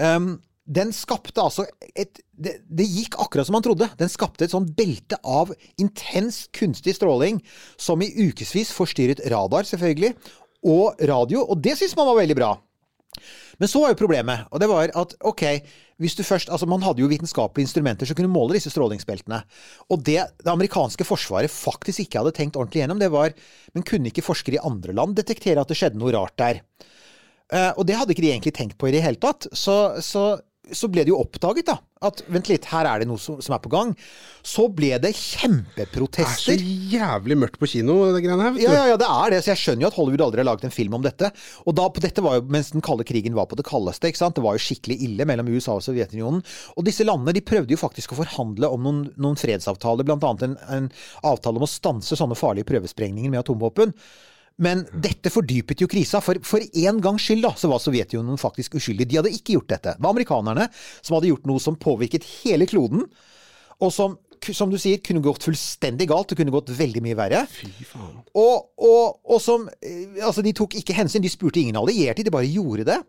Um, 0.00 0.34
den 0.62 0.92
skapte 0.94 1.42
altså 1.42 1.64
et 1.98 2.20
det, 2.32 2.56
det 2.70 2.86
gikk 2.86 3.16
akkurat 3.20 3.46
som 3.46 3.56
man 3.56 3.64
trodde. 3.64 3.88
Den 3.98 4.10
skapte 4.10 4.46
et 4.46 4.54
sånn 4.54 4.68
belte 4.78 5.18
av 5.22 5.52
intens 5.80 6.46
kunstig 6.54 6.96
stråling 6.96 7.40
som 7.80 8.02
i 8.02 8.10
ukevis 8.10 8.72
forstyrret 8.74 9.22
radar, 9.30 9.66
selvfølgelig, 9.68 10.14
og 10.66 11.02
radio. 11.10 11.42
Og 11.46 11.60
det 11.62 11.76
syntes 11.78 11.96
man 11.98 12.08
var 12.10 12.22
veldig 12.22 12.38
bra. 12.38 12.52
Men 13.60 13.68
så 13.68 13.82
var 13.82 13.92
jo 13.92 13.98
problemet, 14.00 14.46
og 14.50 14.62
det 14.62 14.68
var 14.70 14.92
at 14.98 15.14
ok, 15.28 15.42
hvis 16.02 16.16
du 16.18 16.22
først, 16.26 16.50
altså 16.50 16.66
man 16.66 16.82
hadde 16.82 17.02
jo 17.04 17.10
vitenskapelige 17.10 17.68
instrumenter 17.68 18.08
som 18.08 18.16
kunne 18.18 18.32
måle 18.32 18.56
disse 18.56 18.72
strålingsbeltene. 18.72 19.42
Og 19.92 20.02
det 20.02 20.24
det 20.42 20.50
amerikanske 20.50 21.06
forsvaret 21.06 21.52
faktisk 21.52 22.06
ikke 22.06 22.22
hadde 22.22 22.34
tenkt 22.38 22.58
ordentlig 22.58 22.82
gjennom, 22.82 23.02
det 23.02 23.12
var 23.12 23.36
Men 23.74 23.86
kunne 23.88 24.10
ikke 24.10 24.24
forskere 24.24 24.58
i 24.58 24.64
andre 24.64 24.92
land 24.92 25.16
detektere 25.16 25.60
at 25.60 25.68
det 25.68 25.76
skjedde 25.78 26.00
noe 26.00 26.12
rart 26.12 26.36
der? 26.36 26.60
Uh, 27.52 27.72
og 27.76 27.86
det 27.86 27.96
hadde 27.96 28.12
ikke 28.12 28.24
de 28.24 28.32
egentlig 28.32 28.54
tenkt 28.56 28.78
på 28.80 28.88
i 28.88 28.92
det 28.92 29.04
hele 29.04 29.20
tatt. 29.20 29.46
Så, 29.52 30.00
så 30.00 30.40
så 30.70 30.86
ble 30.86 31.02
det 31.02 31.10
jo 31.10 31.18
oppdaget, 31.18 31.66
da. 31.66 31.80
At 32.06 32.20
vent 32.30 32.46
litt, 32.50 32.68
her 32.70 32.86
er 32.86 33.02
det 33.02 33.08
noe 33.10 33.18
som, 33.20 33.40
som 33.42 33.54
er 33.56 33.60
på 33.62 33.70
gang. 33.72 33.90
Så 34.46 34.68
ble 34.70 34.92
det 35.02 35.10
kjempeprotester. 35.18 36.54
Det 36.54 36.62
er 36.62 36.62
så 36.62 36.94
jævlig 36.94 37.36
mørkt 37.42 37.58
på 37.58 37.68
kino, 37.72 37.96
det 38.14 38.22
greiene 38.22 38.46
her. 38.46 38.60
Ja, 38.62 38.76
ja, 38.76 38.84
ja, 38.92 39.00
det 39.00 39.08
er 39.10 39.34
det. 39.34 39.40
Så 39.42 39.52
jeg 39.52 39.60
skjønner 39.62 39.86
jo 39.86 39.90
at 39.90 39.98
Hollywood 39.98 40.24
aldri 40.28 40.42
har 40.42 40.48
laget 40.52 40.68
en 40.68 40.74
film 40.74 40.94
om 40.98 41.02
dette. 41.02 41.32
Og 41.66 41.76
da, 41.78 41.88
på 41.90 42.02
dette 42.06 42.22
var 42.22 42.38
jo 42.38 42.46
mens 42.54 42.70
den 42.74 42.84
kalde 42.84 43.06
krigen 43.08 43.34
var 43.38 43.50
på 43.50 43.58
det 43.58 43.66
kaldeste. 43.66 44.10
ikke 44.10 44.22
sant? 44.22 44.38
Det 44.38 44.46
var 44.46 44.58
jo 44.58 44.62
skikkelig 44.62 45.00
ille 45.08 45.26
mellom 45.28 45.50
USA 45.50 45.74
og 45.80 45.86
Sovjetunionen. 45.86 46.42
Og 46.76 46.86
disse 46.86 47.06
landene 47.06 47.34
de 47.34 47.44
prøvde 47.46 47.74
jo 47.74 47.82
faktisk 47.82 48.14
å 48.14 48.22
forhandle 48.22 48.70
om 48.70 48.86
noen, 48.86 49.04
noen 49.18 49.38
fredsavtaler, 49.38 50.14
annet 50.14 50.46
en, 50.46 50.58
en 50.78 50.90
avtale 51.26 51.58
om 51.58 51.66
å 51.66 51.70
stanse 51.70 52.18
sånne 52.18 52.38
farlige 52.38 52.70
prøvesprengninger 52.70 53.34
med 53.34 53.42
atomvåpen. 53.42 53.98
Men 54.60 54.84
dette 54.92 55.30
fordypet 55.32 55.80
jo 55.80 55.88
krisa, 55.90 56.20
for 56.24 56.38
for 56.46 56.60
en 56.60 56.98
gangs 57.02 57.24
skyld 57.24 57.44
da, 57.46 57.52
så 57.58 57.70
var 57.72 57.80
Sovjetunionen 57.82 58.40
faktisk 58.40 58.76
uskyldig. 58.78 59.08
De 59.08 59.18
hadde 59.20 59.32
ikke 59.32 59.56
gjort 59.56 59.70
dette. 59.72 59.94
Det 59.96 60.04
var 60.04 60.12
amerikanerne 60.12 60.68
som 61.00 61.16
hadde 61.16 61.30
gjort 61.32 61.48
noe 61.48 61.62
som 61.62 61.78
påvirket 61.80 62.26
hele 62.42 62.68
kloden, 62.68 63.06
og 63.82 63.92
som, 63.94 64.18
som 64.52 64.70
du 64.70 64.78
sier, 64.78 65.00
kunne 65.02 65.24
gått 65.24 65.46
fullstendig 65.48 66.06
galt. 66.10 66.30
Det 66.30 66.38
kunne 66.38 66.54
gått 66.54 66.70
veldig 66.76 67.02
mye 67.04 67.18
verre. 67.18 67.44
Fy 67.50 67.70
faen. 67.88 68.20
Og, 68.38 68.68
og, 68.78 69.22
og 69.24 69.40
som 69.42 69.68
eh, 69.80 70.20
Altså, 70.22 70.44
de 70.44 70.52
tok 70.54 70.76
ikke 70.78 70.96
hensyn. 70.96 71.24
De 71.24 71.32
spurte 71.32 71.62
ingen 71.62 71.80
allierte, 71.80 72.22
de 72.22 72.34
bare 72.34 72.50
gjorde 72.50 72.86
det. 72.92 73.00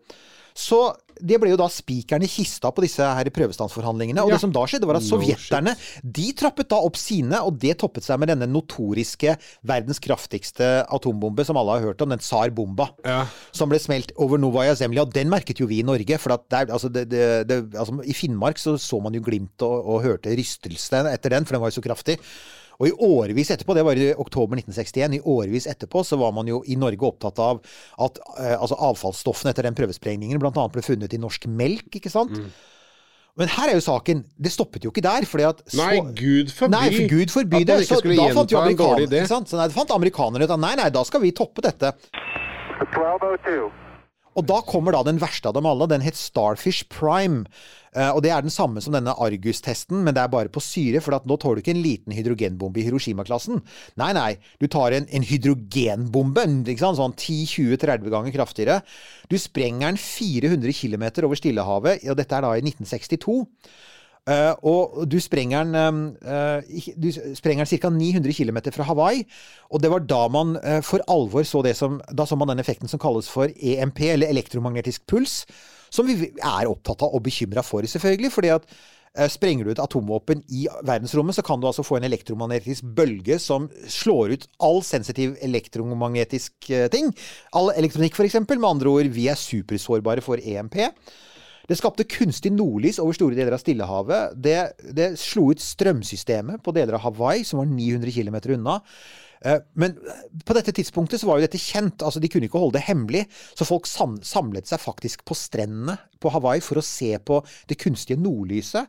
Så 0.54 0.78
det 1.24 1.36
ble 1.42 1.50
jo 1.52 1.58
da 1.58 1.66
spikeren 1.70 2.22
i 2.26 2.28
kista 2.30 2.70
på 2.74 2.82
disse 2.84 3.02
her 3.02 3.28
prøvestansforhandlingene. 3.34 4.22
Og 4.22 4.30
Ja. 4.30 4.34
det 4.34 4.40
som 4.42 4.52
da 4.54 4.62
skjedde, 4.66 4.86
var 4.86 4.98
at 4.98 5.06
sovjeterne 5.06 5.76
de 6.02 6.32
trappet 6.32 6.68
da 6.70 6.76
opp 6.76 6.96
sine, 6.98 7.40
og 7.42 7.58
det 7.58 7.78
toppet 7.78 8.02
seg 8.06 8.18
med 8.18 8.28
denne 8.28 8.46
notoriske 8.50 9.36
verdens 9.66 9.98
kraftigste 10.02 10.86
atombombe, 10.90 11.44
som 11.46 11.56
alle 11.56 11.78
har 11.78 11.86
hørt 11.88 12.02
om, 12.02 12.10
den 12.10 12.18
Tsar-bomba. 12.22 12.88
Ja. 13.04 13.26
Som 13.52 13.68
ble 13.70 13.78
smelt 13.78 14.12
over 14.16 14.38
Novaja 14.38 14.74
Zemlja. 14.78 15.02
Og 15.02 15.14
den 15.14 15.30
merket 15.30 15.58
jo 15.62 15.66
vi 15.66 15.80
i 15.80 15.86
Norge. 15.86 16.18
For 16.18 16.34
at 16.34 16.48
der, 16.50 16.66
altså 16.72 16.90
det, 16.92 17.08
det, 17.10 17.48
det, 17.48 17.60
altså 17.74 18.00
I 18.04 18.12
Finnmark 18.12 18.58
så, 18.58 18.76
så 18.78 19.00
man 19.02 19.14
jo 19.14 19.22
glimt 19.22 19.62
og, 19.62 19.86
og 19.86 20.02
hørte 20.02 20.34
rystelsene 20.34 21.14
etter 21.14 21.30
den, 21.30 21.44
for 21.46 21.54
den 21.54 21.62
var 21.62 21.70
jo 21.70 21.80
så 21.80 21.86
kraftig. 21.86 22.18
Og 22.80 22.88
i 22.88 22.92
årevis 23.06 23.52
etterpå, 23.54 23.74
det 23.76 23.84
var 23.86 23.98
i 24.00 24.10
oktober 24.18 24.58
1961, 24.58 25.18
i 25.18 25.22
årevis 25.34 25.68
etterpå 25.70 26.02
så 26.06 26.18
var 26.20 26.34
man 26.34 26.48
jo 26.50 26.62
i 26.66 26.76
Norge 26.80 27.06
opptatt 27.06 27.38
av 27.42 27.60
at 28.02 28.18
eh, 28.38 28.54
altså 28.58 28.78
avfallsstoffene 28.90 29.52
etter 29.54 29.68
den 29.68 29.76
prøvesprengningen 29.78 30.42
bl.a. 30.42 30.68
ble 30.74 30.82
funnet 30.84 31.14
i 31.14 31.20
norsk 31.22 31.46
melk, 31.50 31.90
ikke 32.00 32.12
sant? 32.12 32.38
Men 33.34 33.50
her 33.50 33.72
er 33.72 33.78
jo 33.78 33.82
saken. 33.82 34.20
Det 34.38 34.52
stoppet 34.54 34.84
jo 34.86 34.92
ikke 34.92 35.02
der. 35.02 35.24
fordi 35.26 35.46
at 35.48 35.62
så, 35.66 35.80
Nei, 35.80 35.96
gud 36.14 36.52
forby. 36.54 36.70
Nei, 36.70 36.84
for 36.94 37.14
Gud 37.16 37.32
forby 37.34 37.56
At 37.62 37.66
det. 37.66 37.74
man 37.74 37.82
ikke 37.82 37.94
Så 37.94 38.02
skulle 38.02 38.18
da 38.18 38.26
fant 38.30 38.52
jo 38.54 38.58
gjenta 38.60 38.70
en 38.70 38.78
dårlig 38.78 38.78
amerikanerne 38.78 39.08
idé. 39.10 39.22
Så 39.50 39.58
nei, 39.58 39.66
det 39.66 39.74
fant 39.74 39.94
amerikanerne 39.96 40.46
ut 40.46 40.54
at 40.54 40.62
nei, 40.62 40.74
nei, 40.78 40.90
da 40.94 41.02
skal 41.08 41.24
vi 41.24 41.32
toppe 41.34 41.64
dette. 41.66 41.90
1202. 42.78 43.83
Og 44.34 44.46
da 44.48 44.58
kommer 44.66 44.94
da 44.94 45.04
den 45.06 45.20
verste 45.22 45.50
av 45.50 45.56
dem 45.56 45.68
alle. 45.68 45.88
Den 45.90 46.04
het 46.04 46.18
Starfish 46.18 46.88
Prime. 46.92 47.44
Eh, 47.94 48.10
og 48.10 48.24
det 48.24 48.32
er 48.34 48.42
den 48.42 48.52
samme 48.52 48.82
som 48.82 48.94
denne 48.96 49.14
Argus-testen, 49.22 50.02
men 50.02 50.16
det 50.16 50.24
er 50.24 50.32
bare 50.32 50.50
på 50.52 50.62
syre. 50.64 51.02
For 51.04 51.14
nå 51.14 51.38
tar 51.40 51.54
du 51.54 51.62
ikke 51.62 51.74
en 51.76 51.84
liten 51.84 52.14
hydrogenbombe 52.16 52.82
i 52.82 52.86
Hiroshima-klassen. 52.88 53.62
Nei, 54.00 54.10
nei. 54.16 54.30
Du 54.62 54.66
tar 54.70 54.96
en, 54.96 55.06
en 55.06 55.26
hydrogenbombe. 55.28 56.46
Sånn 56.84 57.16
10-20-30 57.16 58.10
ganger 58.12 58.34
kraftigere. 58.34 58.80
Du 59.30 59.38
sprenger 59.40 59.92
den 59.92 60.00
400 60.00 60.74
km 60.74 61.08
over 61.26 61.38
Stillehavet, 61.38 62.06
og 62.10 62.18
dette 62.18 62.38
er 62.38 62.46
da 62.46 62.54
i 62.58 62.64
1962. 62.64 63.42
Eh, 64.24 64.54
og 64.64 65.02
du 65.04 65.18
sprenger 65.20 65.66
den, 65.68 65.98
uh, 66.24 66.64
ca. 67.36 67.90
900 67.92 68.32
km 68.32 68.58
fra 68.72 68.86
Hawaii. 68.88 69.24
Og 69.70 69.82
det 69.82 69.90
var 69.92 70.06
da 70.08 70.22
man 70.32 70.56
uh, 70.64 70.80
for 70.80 71.04
alvor 71.12 71.44
så 71.44 71.60
det 71.62 71.76
som 71.76 72.00
Da 72.08 72.24
så 72.24 72.36
man 72.36 72.48
den 72.48 72.62
effekten 72.62 72.88
som 72.88 72.98
kalles 72.98 73.28
for 73.28 73.52
EMP, 73.60 74.00
eller 74.14 74.32
elektromagnetisk 74.32 75.04
puls. 75.06 75.44
Som 75.92 76.08
vi 76.08 76.32
er 76.32 76.66
opptatt 76.66 77.04
av 77.04 77.12
og 77.14 77.22
bekymra 77.22 77.62
for, 77.62 77.84
selvfølgelig. 77.84 78.32
fordi 78.32 78.48
at 78.56 78.68
Sprenger 79.30 79.62
du 79.62 79.70
et 79.70 79.78
atomvåpen 79.78 80.40
i 80.50 80.64
verdensrommet, 80.82 81.36
så 81.36 81.42
kan 81.46 81.60
du 81.62 81.68
altså 81.68 81.84
få 81.86 82.00
en 82.00 82.06
elektromagnetisk 82.08 82.82
bølge 82.96 83.36
som 83.38 83.68
slår 83.86 84.32
ut 84.32 84.46
all 84.58 84.82
sensitiv 84.82 85.36
elektromagnetisk 85.38 86.66
ting. 86.90 87.12
All 87.54 87.70
elektronikk, 87.78 88.18
f.eks. 88.18 88.40
Med 88.42 88.66
andre 88.66 88.90
ord, 88.90 89.12
vi 89.14 89.28
er 89.30 89.38
supersårbare 89.38 90.20
for 90.20 90.42
EMP. 90.42 90.80
Det 91.68 91.78
skapte 91.80 92.04
kunstig 92.04 92.52
nordlys 92.52 92.98
over 93.00 93.16
store 93.16 93.36
deler 93.38 93.56
av 93.56 93.62
Stillehavet. 93.62 94.34
Det, 94.44 94.56
det 94.96 95.14
slo 95.20 95.46
ut 95.54 95.62
strømsystemet 95.64 96.60
på 96.64 96.74
deler 96.76 96.98
av 96.98 97.06
Hawaii, 97.06 97.44
som 97.46 97.62
var 97.62 97.70
900 97.70 98.12
km 98.12 98.36
unna. 98.58 98.78
Eh, 99.44 99.58
Men 99.72 99.96
på 100.44 100.56
dette 100.56 100.74
tidspunktet 100.76 101.20
så 101.20 101.28
var 101.30 101.40
jo 101.40 101.46
dette 101.46 101.60
kjent. 101.60 102.02
altså 102.02 102.20
De 102.20 102.28
kunne 102.28 102.48
ikke 102.48 102.60
holde 102.60 102.78
det 102.78 102.86
hemmelig. 102.88 103.24
Så 103.56 103.68
folk 103.68 103.88
samlet 103.88 104.68
seg 104.68 104.82
faktisk 104.82 105.24
på 105.24 105.36
strendene 105.38 105.96
på 106.20 106.32
Hawaii 106.32 106.60
for 106.64 106.80
å 106.80 106.84
se 106.84 107.14
på 107.18 107.40
det 107.68 107.80
kunstige 107.80 108.20
nordlyset. 108.20 108.88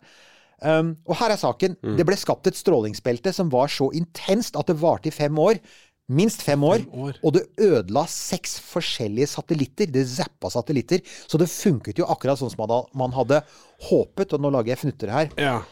Um, 0.64 0.94
og 1.04 1.18
her 1.20 1.34
er 1.34 1.40
saken. 1.40 1.76
Det 2.00 2.06
ble 2.08 2.16
skapt 2.16 2.48
et 2.48 2.56
strålingsbelte 2.56 3.34
som 3.36 3.50
var 3.52 3.68
så 3.68 3.90
intenst 3.92 4.56
at 4.56 4.68
det 4.72 4.78
varte 4.80 5.12
i 5.12 5.16
fem 5.16 5.36
år. 5.38 5.60
Minst 6.08 6.44
fem 6.46 6.62
år. 6.64 6.84
år. 6.94 7.18
Og 7.24 7.34
det 7.34 7.48
ødela 7.58 8.06
seks 8.08 8.60
forskjellige 8.62 9.28
satellitter. 9.32 9.90
Det 9.90 10.04
zappa 10.08 10.52
satellitter. 10.54 11.02
Så 11.26 11.40
det 11.42 11.50
funket 11.50 11.98
jo 11.98 12.06
akkurat 12.06 12.38
sånn 12.38 12.52
som 12.54 12.90
man 12.94 13.12
hadde- 13.12 13.44
håpet. 13.90 14.34
Og 14.34 14.40
nå 14.42 14.52
lager 14.52 14.76
jeg 14.76 14.78
fnutter 14.80 15.10
her. 15.10 15.30
Ja. 15.38 15.64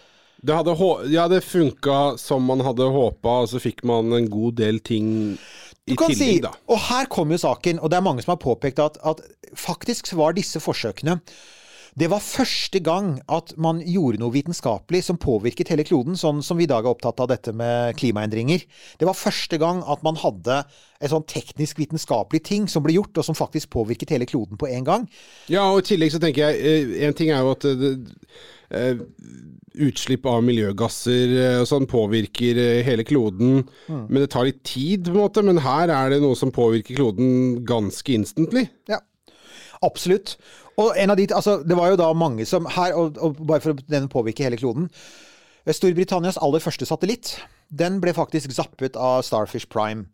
Det 0.44 0.56
hadde, 0.56 0.76
ja, 1.10 1.28
det 1.28 1.44
funka 1.44 2.18
som 2.20 2.44
man 2.44 2.60
hadde 2.60 2.84
håpa, 2.92 3.44
og 3.44 3.48
så 3.48 3.62
fikk 3.64 3.84
man 3.86 4.12
en 4.12 4.28
god 4.28 4.56
del 4.56 4.80
ting 4.80 5.38
i 5.88 5.94
Du 5.94 5.96
kan 5.96 6.10
tillegg, 6.10 6.36
si, 6.36 6.40
da. 6.44 6.52
Og 6.68 6.78
her 6.90 7.06
kommer 7.06 7.38
jo 7.38 7.48
saken, 7.48 7.80
og 7.80 7.90
det 7.90 7.98
er 7.98 8.02
mange 8.02 8.24
som 8.24 8.32
har 8.36 8.42
påpekt 8.44 8.80
at, 8.80 8.98
at 9.04 9.22
faktisk 9.56 10.12
var 10.14 10.34
disse 10.34 10.60
forsøkene 10.60 11.22
det 12.00 12.10
var 12.10 12.24
første 12.26 12.80
gang 12.84 13.16
at 13.32 13.54
man 13.62 13.82
gjorde 13.86 14.22
noe 14.22 14.34
vitenskapelig 14.34 15.04
som 15.08 15.20
påvirket 15.22 15.70
hele 15.74 15.86
kloden, 15.86 16.18
sånn 16.18 16.42
som 16.46 16.58
vi 16.58 16.66
i 16.66 16.72
dag 16.72 16.86
er 16.86 16.94
opptatt 16.94 17.22
av 17.22 17.30
dette 17.30 17.54
med 17.54 17.94
klimaendringer. 18.00 18.66
Det 19.00 19.10
var 19.10 19.18
første 19.18 19.60
gang 19.62 19.84
at 19.86 20.02
man 20.06 20.18
hadde 20.22 20.64
en 21.04 21.12
sånn 21.12 21.28
teknisk 21.30 21.82
vitenskapelig 21.82 22.44
ting 22.48 22.68
som 22.72 22.86
ble 22.86 22.96
gjort, 22.98 23.18
og 23.20 23.28
som 23.28 23.38
faktisk 23.38 23.74
påvirket 23.76 24.16
hele 24.16 24.28
kloden 24.30 24.58
på 24.58 24.70
en 24.72 24.88
gang. 24.88 25.08
Ja, 25.52 25.68
og 25.70 25.84
i 25.84 25.90
tillegg 25.92 26.16
så 26.16 26.22
tenker 26.24 26.50
jeg 26.50 26.62
eh, 26.64 27.08
En 27.08 27.18
ting 27.18 27.34
er 27.34 27.44
jo 27.44 27.54
at 27.54 27.66
eh, 27.68 27.78
det, 27.78 27.92
eh, 28.74 29.04
utslipp 29.84 30.26
av 30.30 30.44
miljøgasser 30.46 31.34
eh, 31.38 31.60
og 31.62 31.70
sånn 31.70 31.88
påvirker 31.90 32.60
eh, 32.62 32.82
hele 32.86 33.06
kloden. 33.08 33.64
Mm. 33.88 34.04
Men 34.10 34.22
det 34.22 34.30
tar 34.34 34.48
litt 34.48 34.62
tid, 34.68 35.08
på 35.10 35.16
en 35.16 35.24
måte. 35.24 35.46
Men 35.46 35.62
her 35.66 35.94
er 35.94 36.14
det 36.14 36.22
noe 36.24 36.38
som 36.40 36.54
påvirker 36.54 36.98
kloden 37.00 37.64
ganske 37.68 38.16
instantly. 38.16 38.68
Ja, 38.92 39.02
absolutt. 39.86 40.38
Og 40.82 40.98
en 40.98 41.14
av 41.14 41.20
de, 41.20 41.28
altså, 41.36 41.60
det 41.62 41.78
var 41.78 41.92
jo 41.92 42.00
da 42.02 42.10
mange 42.18 42.48
som 42.50 42.66
her, 42.66 42.96
og, 42.98 43.20
og 43.22 43.42
bare 43.46 43.62
for 43.62 43.76
å 43.76 43.86
den 43.86 44.10
påvirke 44.12 44.46
hele 44.46 44.58
kloden 44.58 44.90
Storbritannias 45.72 46.36
aller 46.44 46.60
første 46.60 46.84
satellitt, 46.84 47.38
den 47.72 48.02
ble 48.04 48.12
faktisk 48.16 48.52
zappet 48.52 48.98
av 49.00 49.22
Starfish 49.24 49.70
Prime. 49.72 50.10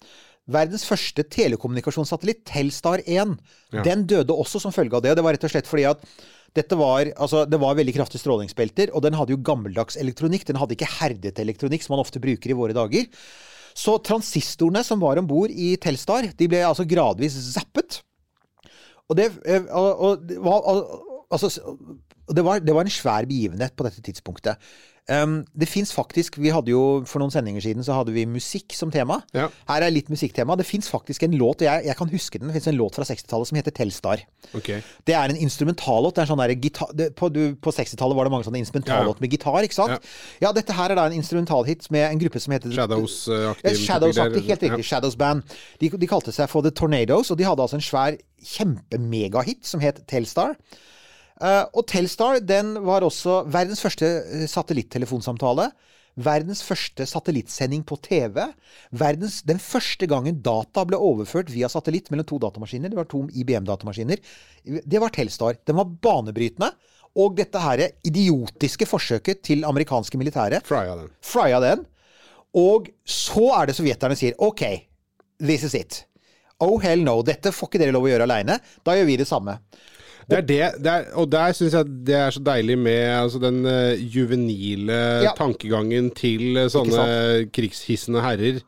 Verdens 0.49 0.83
første 0.85 1.23
telekommunikasjonssatellitt, 1.25 2.43
Telstar 2.49 3.01
1, 3.05 3.33
den 3.85 4.03
døde 4.09 4.35
også 4.35 4.61
som 4.61 4.73
følge 4.73 4.97
av 4.97 5.05
det. 5.05 5.13
Og 5.13 5.17
det 5.17 5.25
var 5.25 5.35
rett 5.37 5.47
og 5.47 5.53
slett 5.53 5.69
fordi 5.69 5.87
at 5.89 6.05
dette 6.57 6.77
var, 6.77 7.09
altså, 7.17 7.43
det 7.49 7.59
var 7.61 7.77
veldig 7.77 7.95
kraftige 7.97 8.21
strålingsbelter, 8.21 8.93
og 8.93 9.05
den 9.05 9.17
hadde 9.17 9.33
jo 9.33 9.41
gammeldags 9.45 9.97
elektronikk. 10.01 10.45
Den 10.49 10.57
hadde 10.61 10.77
ikke 10.77 10.89
herdet 10.99 11.41
elektronikk, 11.41 11.85
som 11.85 11.95
man 11.95 12.03
ofte 12.05 12.21
bruker 12.21 12.53
i 12.53 12.57
våre 12.57 12.77
dager. 12.77 13.09
Så 13.77 13.97
transistorene 14.05 14.81
som 14.85 15.01
var 15.01 15.21
om 15.21 15.29
bord 15.29 15.53
i 15.53 15.75
Telstar, 15.81 16.31
de 16.37 16.49
ble 16.49 16.61
altså 16.65 16.85
gradvis 16.89 17.37
zappet. 17.53 18.01
Og 19.09 19.17
det, 19.17 19.31
og, 19.45 19.65
og, 19.73 19.99
og, 19.99 20.27
det 20.29 20.37
var, 20.45 20.61
al- 20.73 20.85
altså, 21.31 21.49
det, 22.29 22.43
var, 22.45 22.59
det 22.61 22.75
var 22.75 22.85
en 22.85 22.93
svær 22.93 23.25
begivenhet 23.29 23.73
på 23.77 23.87
dette 23.87 24.03
tidspunktet. 24.05 24.69
Um, 25.09 25.39
det 25.57 25.65
fins 25.65 25.89
faktisk 25.89 26.35
Vi 26.37 26.51
hadde 26.53 26.69
jo 26.69 27.01
For 27.09 27.17
noen 27.17 27.31
sendinger 27.33 27.63
siden 27.65 27.81
så 27.85 27.95
hadde 27.97 28.13
vi 28.13 28.27
musikk 28.29 28.75
som 28.77 28.91
tema. 28.93 29.19
Ja. 29.33 29.47
Her 29.69 29.85
er 29.87 29.93
litt 29.93 30.11
musikktema. 30.11 30.53
Det 30.59 30.67
fins 30.69 30.89
faktisk 30.91 31.23
en 31.25 31.33
låt, 31.39 31.63
og 31.63 31.65
jeg, 31.65 31.85
jeg 31.87 31.97
kan 31.97 32.11
huske 32.11 32.37
den. 32.37 32.51
Det 32.51 32.59
fins 32.59 32.69
en 32.69 32.77
låt 32.77 32.99
fra 32.99 33.07
60-tallet 33.09 33.49
som 33.49 33.57
heter 33.57 33.73
Telstar. 33.73 34.21
Okay. 34.53 34.83
Det 35.07 35.15
er 35.17 35.33
en 35.33 35.39
instrumentallåt. 35.39 36.19
Det 36.19 36.27
sånn 36.29 37.13
på 37.17 37.29
du- 37.33 37.55
på 37.57 37.73
60-tallet 37.73 38.17
var 38.17 38.29
det 38.29 38.33
mange 38.33 38.45
sånne 38.45 38.61
instrumentallåter 38.61 39.21
med 39.25 39.33
gitar, 39.33 39.63
ikke 39.65 39.77
sant? 39.79 40.05
Ja. 40.41 40.51
dette 40.53 40.73
her 40.73 40.91
er 40.91 40.95
da 40.99 41.05
en 41.09 41.17
instrumentalhit 41.17 41.89
med 41.91 42.05
en 42.11 42.19
gruppe 42.19 42.39
som 42.39 42.53
heter 42.53 42.69
Shadows-aktig. 42.75 43.75
Shadows-aktig, 43.85 44.45
helt 44.45 44.63
riktig. 44.67 44.85
Shadows 44.85 45.17
Band. 45.17 45.43
De, 45.81 45.89
de 45.89 46.07
kalte 46.07 46.31
seg 46.35 46.49
for 46.49 46.61
The 46.61 46.71
Tornadoes, 46.71 47.31
og 47.31 47.37
de 47.37 47.47
hadde 47.47 47.65
altså 47.65 47.79
en 47.79 47.85
svær 47.85 48.17
kjempemegahit 48.45 49.65
som 49.65 49.81
het 49.83 50.03
Telstar. 50.07 50.55
Eh, 51.39 51.65
og 51.71 51.85
Telstar 51.87 52.41
den 52.43 52.73
var 52.83 53.05
også 53.07 53.43
verdens 53.51 53.81
første 53.83 54.09
eh, 54.25 54.47
satellittelefonsamtale. 54.51 55.69
Verdens 56.19 56.59
første 56.65 57.05
satellittsending 57.07 57.85
på 57.87 57.95
TV. 58.03 58.41
Verdens, 58.99 59.39
den 59.47 59.61
første 59.63 60.09
gangen 60.09 60.41
data 60.43 60.83
ble 60.87 60.99
overført 60.99 61.51
via 61.53 61.69
satellitt 61.71 62.09
mellom 62.11 62.27
to 62.27 62.39
datamaskiner. 62.43 62.91
Det 62.91 62.99
var 62.99 63.07
to 63.07 63.21
IBM-datamaskiner. 63.31 64.19
Det 64.83 64.99
var 64.99 65.13
Telstar. 65.15 65.61
Den 65.69 65.79
var 65.79 65.93
banebrytende. 66.03 66.73
Og 67.19 67.37
dette 67.39 67.61
her 67.63 67.85
idiotiske 68.05 68.85
forsøket 68.85 69.41
til 69.47 69.63
amerikanske 69.65 70.19
militære 70.19 70.59
Frya 70.67 70.97
den. 70.99 71.07
frya 71.25 71.61
den. 71.63 71.87
Og 72.59 72.91
så 73.07 73.47
er 73.55 73.69
det 73.69 73.77
sovjeterne 73.77 74.17
sier 74.17 74.37
OK, 74.43 74.65
this 75.39 75.63
is 75.63 75.75
it. 75.77 76.03
Oh 76.59 76.77
hell 76.83 77.01
no, 77.05 77.21
dette 77.23 77.53
får 77.55 77.71
ikke 77.71 77.81
dere 77.81 77.95
lov 77.95 78.05
å 78.05 78.11
gjøre 78.11 78.27
aleine. 78.27 78.59
Da 78.83 78.97
gjør 78.97 79.07
vi 79.07 79.17
det 79.21 79.29
samme. 79.29 79.55
Det 80.29 80.37
er 80.37 80.45
det, 80.45 80.59
det 80.85 80.91
er, 80.93 81.05
og 81.17 81.25
der 81.31 81.53
syns 81.57 81.73
jeg 81.73 81.85
det 82.05 82.15
er 82.15 82.29
så 82.35 82.41
deilig 82.45 82.75
med 82.77 82.99
altså, 83.17 83.39
den 83.41 83.63
eh, 83.65 83.97
juvenile 84.15 84.99
Ja. 85.25 85.31
tankegangen 85.37 86.11
til 86.17 86.57
eh, 86.57 86.67
sånne 86.69 87.47
krigshissende 87.55 88.21
herrer. 88.21 88.59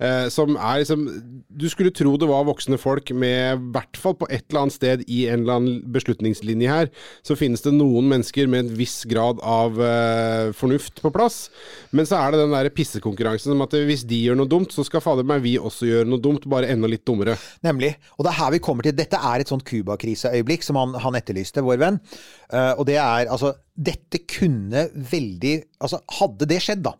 Eh, 0.00 0.26
som 0.32 0.56
er 0.56 0.82
liksom 0.82 1.06
Du 1.48 1.66
skulle 1.70 1.92
tro 1.94 2.14
det 2.20 2.28
var 2.30 2.46
voksne 2.48 2.78
folk 2.80 3.10
med, 3.10 3.58
i 3.58 3.72
hvert 3.74 3.98
fall 3.98 4.16
på 4.18 4.28
et 4.30 4.44
eller 4.48 4.64
annet 4.64 4.76
sted 4.76 5.04
i 5.10 5.24
en 5.28 5.42
eller 5.42 5.58
annen 5.58 5.80
beslutningslinje 5.94 6.70
her, 6.70 6.90
så 7.26 7.36
finnes 7.38 7.64
det 7.64 7.74
noen 7.74 8.08
mennesker 8.10 8.48
med 8.50 8.64
en 8.64 8.72
viss 8.78 9.02
grad 9.10 9.42
av 9.42 9.80
eh, 9.82 10.50
fornuft 10.56 11.02
på 11.02 11.12
plass. 11.14 11.48
Men 11.90 12.08
så 12.08 12.20
er 12.20 12.34
det 12.34 12.42
den 12.44 12.54
der 12.54 12.70
pissekonkurransen 12.74 13.54
om 13.54 13.66
at 13.66 13.76
hvis 13.88 14.06
de 14.08 14.22
gjør 14.26 14.38
noe 14.38 14.50
dumt, 14.50 14.74
så 14.74 14.86
skal 14.86 15.04
fader 15.04 15.26
meg 15.26 15.42
vi 15.44 15.56
også 15.58 15.88
gjøre 15.88 16.08
noe 16.08 16.22
dumt, 16.22 16.46
bare 16.50 16.70
enda 16.72 16.90
litt 16.90 17.06
dummere. 17.08 17.36
Nemlig. 17.66 17.94
Og 18.16 18.26
det 18.26 18.32
er 18.32 18.40
her 18.42 18.54
vi 18.54 18.64
kommer 18.64 18.86
til 18.86 18.96
Dette 18.98 19.18
er 19.18 19.42
et 19.42 19.50
sånt 19.50 19.66
Cuba-kriseøyeblikk 19.68 20.66
som 20.66 20.78
han, 20.80 20.94
han 21.02 21.18
etterlyste, 21.18 21.64
vår 21.64 21.80
venn. 21.80 22.02
Uh, 22.48 22.74
og 22.78 22.86
det 22.88 22.96
er 23.00 23.28
altså 23.28 23.54
Dette 23.78 24.18
kunne 24.26 24.88
veldig 24.90 25.54
Altså, 25.78 26.00
hadde 26.18 26.48
det 26.50 26.56
skjedd, 26.64 26.80
da. 26.82 26.96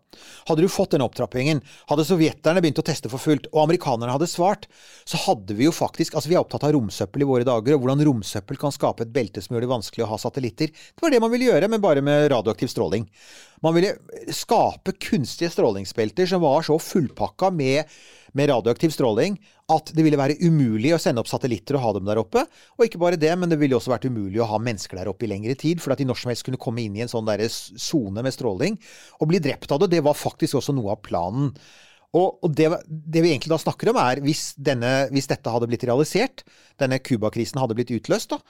Hadde 0.47 0.63
du 0.63 0.71
fått 0.71 0.93
den 0.93 1.03
opptrappingen, 1.03 1.59
hadde 1.89 2.05
sovjeterne 2.07 2.61
begynt 2.63 2.79
å 2.79 2.85
teste 2.87 3.11
for 3.11 3.19
fullt, 3.19 3.49
og 3.51 3.65
amerikanerne 3.65 4.13
hadde 4.15 4.29
svart, 4.31 4.69
så 5.03 5.19
hadde 5.25 5.57
vi 5.57 5.67
jo 5.67 5.73
faktisk 5.75 6.15
Altså, 6.15 6.31
vi 6.31 6.37
er 6.37 6.43
opptatt 6.45 6.63
av 6.63 6.71
romsøppel 6.77 7.25
i 7.25 7.27
våre 7.27 7.47
dager, 7.47 7.75
og 7.75 7.83
hvordan 7.83 8.05
romsøppel 8.07 8.61
kan 8.61 8.71
skape 8.71 9.03
et 9.03 9.11
belte 9.11 9.43
som 9.43 9.57
gjør 9.57 9.67
det 9.67 9.73
vanskelig 9.73 10.05
å 10.05 10.09
ha 10.13 10.21
satellitter. 10.23 10.71
Det 10.71 11.03
var 11.03 11.11
det 11.11 11.19
man 11.25 11.33
ville 11.35 11.49
gjøre, 11.51 11.67
men 11.67 11.83
bare 11.83 12.05
med 12.05 12.29
radioaktiv 12.31 12.71
stråling. 12.71 13.09
Man 13.59 13.75
ville 13.75 13.97
skape 14.31 14.95
kunstige 14.95 15.51
strålingsbelter 15.51 16.31
som 16.31 16.45
var 16.45 16.63
så 16.63 16.79
fullpakka 16.79 17.51
med, 17.51 17.91
med 18.31 18.53
radioaktiv 18.53 18.95
stråling 18.95 19.35
at 19.69 19.91
det 19.93 20.03
ville 20.05 20.17
være 20.19 20.39
umulig 20.41 20.93
å 20.95 20.99
sende 21.01 21.21
opp 21.21 21.29
satellitter 21.29 21.77
og 21.77 21.83
ha 21.83 21.91
dem 21.97 22.07
der 22.09 22.21
oppe. 22.21 22.45
Og 22.77 22.87
ikke 22.87 23.01
bare 23.01 23.19
det, 23.21 23.31
men 23.37 23.51
det 23.51 23.59
ville 23.61 23.77
også 23.77 23.93
vært 23.93 24.07
umulig 24.09 24.41
å 24.41 24.47
ha 24.49 24.61
mennesker 24.61 24.97
der 24.97 25.11
oppe 25.11 25.27
i 25.27 25.29
lengre 25.31 25.53
tid, 25.59 25.83
for 25.83 25.93
at 25.93 26.01
de 26.01 26.07
når 26.09 26.21
som 26.21 26.33
helst 26.33 26.47
kunne 26.47 26.61
komme 26.61 26.81
inn 26.85 26.97
i 26.97 27.03
en 27.05 27.11
sånn 27.11 27.29
sone 27.49 28.25
med 28.25 28.33
stråling 28.33 28.79
og 29.19 29.29
bli 29.29 29.41
drept 29.43 29.71
av 29.71 29.83
det. 29.83 29.91
Det 29.93 30.03
var 30.05 30.17
faktisk 30.17 30.57
også 30.59 30.73
noe 30.75 30.95
av 30.95 31.03
planen. 31.05 31.53
Og, 32.17 32.39
og 32.41 32.53
det, 32.57 32.71
det 32.89 33.21
vi 33.21 33.35
egentlig 33.35 33.53
da 33.53 33.61
snakker 33.61 33.91
om, 33.91 33.99
er 34.01 34.23
hvis, 34.25 34.55
denne, 34.57 34.93
hvis 35.13 35.29
dette 35.29 35.53
hadde 35.53 35.69
blitt 35.69 35.85
realisert, 35.85 36.41
denne 36.81 36.97
Cuba-krisen 37.05 37.61
hadde 37.61 37.77
blitt 37.77 37.93
utløst, 37.93 38.33
da, 38.33 38.41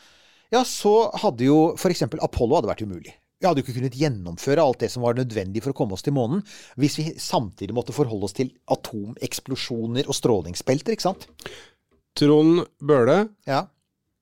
ja, 0.55 0.63
så 0.65 1.09
hadde 1.21 1.45
jo 1.45 1.73
f.eks. 1.75 2.07
Apollo 2.07 2.61
hadde 2.61 2.71
vært 2.71 2.85
umulig. 2.87 3.19
Vi 3.39 3.47
hadde 3.47 3.61
jo 3.61 3.65
ikke 3.67 3.77
kunnet 3.77 3.95
gjennomføre 3.95 4.59
alt 4.63 4.81
det 4.83 4.89
som 4.91 5.03
var 5.05 5.15
nødvendig 5.15 5.61
for 5.63 5.71
å 5.71 5.77
komme 5.77 5.95
oss 5.95 6.03
til 6.03 6.11
månen, 6.15 6.41
hvis 6.75 6.97
vi 6.99 7.05
samtidig 7.23 7.71
måtte 7.77 7.95
forholde 7.95 8.27
oss 8.27 8.35
til 8.35 8.49
atomeksplosjoner 8.75 10.09
og 10.11 10.17
strålingsbelter, 10.17 10.95
ikke 10.97 11.05
sant? 11.07 11.27
Trond 12.19 12.65
Bøhle, 12.83 13.29
Ja. 13.47 13.61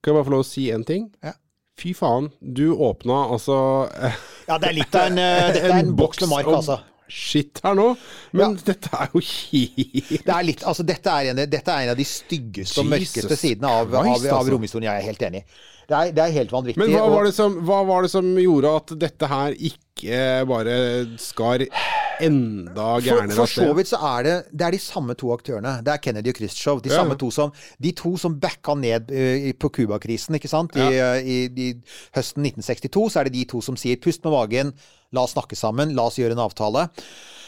kan 0.03 0.13
jeg 0.13 0.17
bare 0.19 0.27
få 0.27 0.35
lov 0.35 0.43
å 0.45 0.47
si 0.47 0.67
én 0.71 0.85
ting? 0.85 1.09
Ja. 1.25 1.33
Fy 1.77 1.93
faen, 1.93 2.31
du 2.41 2.71
åpna 2.73 3.17
altså 3.33 3.57
eh, 4.01 4.15
Ja, 4.47 4.57
det 4.57 4.69
er 4.71 4.73
litt 4.79 4.95
av 4.97 5.11
en, 5.11 5.17
en, 5.21 5.57
er 5.61 5.75
en 5.81 5.91
boks 5.97 6.21
med 6.21 6.29
mark, 6.31 6.47
altså. 6.49 6.79
Shit 7.07 7.61
her 7.63 7.75
nå, 7.77 7.87
men 8.35 8.57
dette 8.67 8.91
er 8.91 9.13
jo 9.13 9.21
helt 9.23 10.25
Det 10.25 10.33
er 10.33 10.43
litt, 10.43 10.63
altså 10.67 10.83
dette, 10.83 11.13
er 11.13 11.31
en, 11.31 11.39
dette 11.47 11.71
er 11.71 11.85
en 11.85 11.93
av 11.93 11.99
de 11.99 12.05
styggeste 12.07 12.83
og 12.83 12.89
mørkeste 12.91 13.37
sidene 13.39 13.71
av, 13.71 13.87
av, 13.93 14.09
Christ, 14.09 14.27
av 14.27 14.41
altså. 14.41 14.53
romhistorien. 14.55 14.89
Jeg 14.89 15.03
er 15.03 15.07
helt 15.07 15.27
enig. 15.29 15.43
Det 15.87 15.95
er, 15.95 16.11
det 16.11 16.23
er 16.25 16.33
helt 16.35 16.51
vanvittig. 16.51 16.81
Men 16.81 16.91
hva 16.91 17.05
var, 17.13 17.29
det 17.29 17.35
som, 17.37 17.55
hva 17.63 17.79
var 17.87 18.03
det 18.03 18.11
som 18.11 18.27
gjorde 18.41 18.73
at 18.81 18.95
dette 18.99 19.31
her 19.31 19.55
ikke 19.69 20.23
bare 20.49 20.75
skar 21.21 21.63
enda 22.23 22.87
gærnere 23.03 23.35
for 23.35 23.45
for 23.45 23.67
så 23.67 23.75
vidt 23.77 23.89
så 23.91 23.99
er 24.17 24.23
det 24.23 24.35
Det 24.51 24.65
er 24.67 24.71
de 24.71 24.79
samme 24.81 25.15
to 25.15 25.31
aktørene. 25.35 25.83
Det 25.83 25.93
er 25.93 25.97
Kennedy 25.97 26.29
og 26.33 26.35
Khrushchev. 26.39 26.81
De 26.81 26.89
Ja. 26.89 26.95
samme 27.03 27.17
to 27.17 27.31
som 27.31 27.51
De 27.81 27.91
to 27.91 28.17
som 28.17 28.39
backa 28.39 28.75
ned 28.75 29.11
uh, 29.11 29.51
på 29.53 29.69
Cuba-krisen, 29.69 30.35
ikke 30.35 30.49
sant. 30.49 30.75
I, 30.75 30.79
eh, 30.97 31.21
i, 31.21 31.37
i 31.45 31.73
høsten 32.15 32.43
1962 32.45 33.09
så 33.11 33.19
er 33.19 33.23
det 33.25 33.33
de 33.33 33.45
to 33.45 33.61
som 33.61 33.75
sier 33.75 33.95
'pust 33.97 34.23
med 34.23 34.33
magen', 34.33 34.73
la 35.13 35.21
oss 35.23 35.33
snakke 35.33 35.55
sammen, 35.55 35.95
la 35.95 36.07
oss 36.07 36.17
gjøre 36.17 36.31
en 36.31 36.45
avtale. 36.45 36.89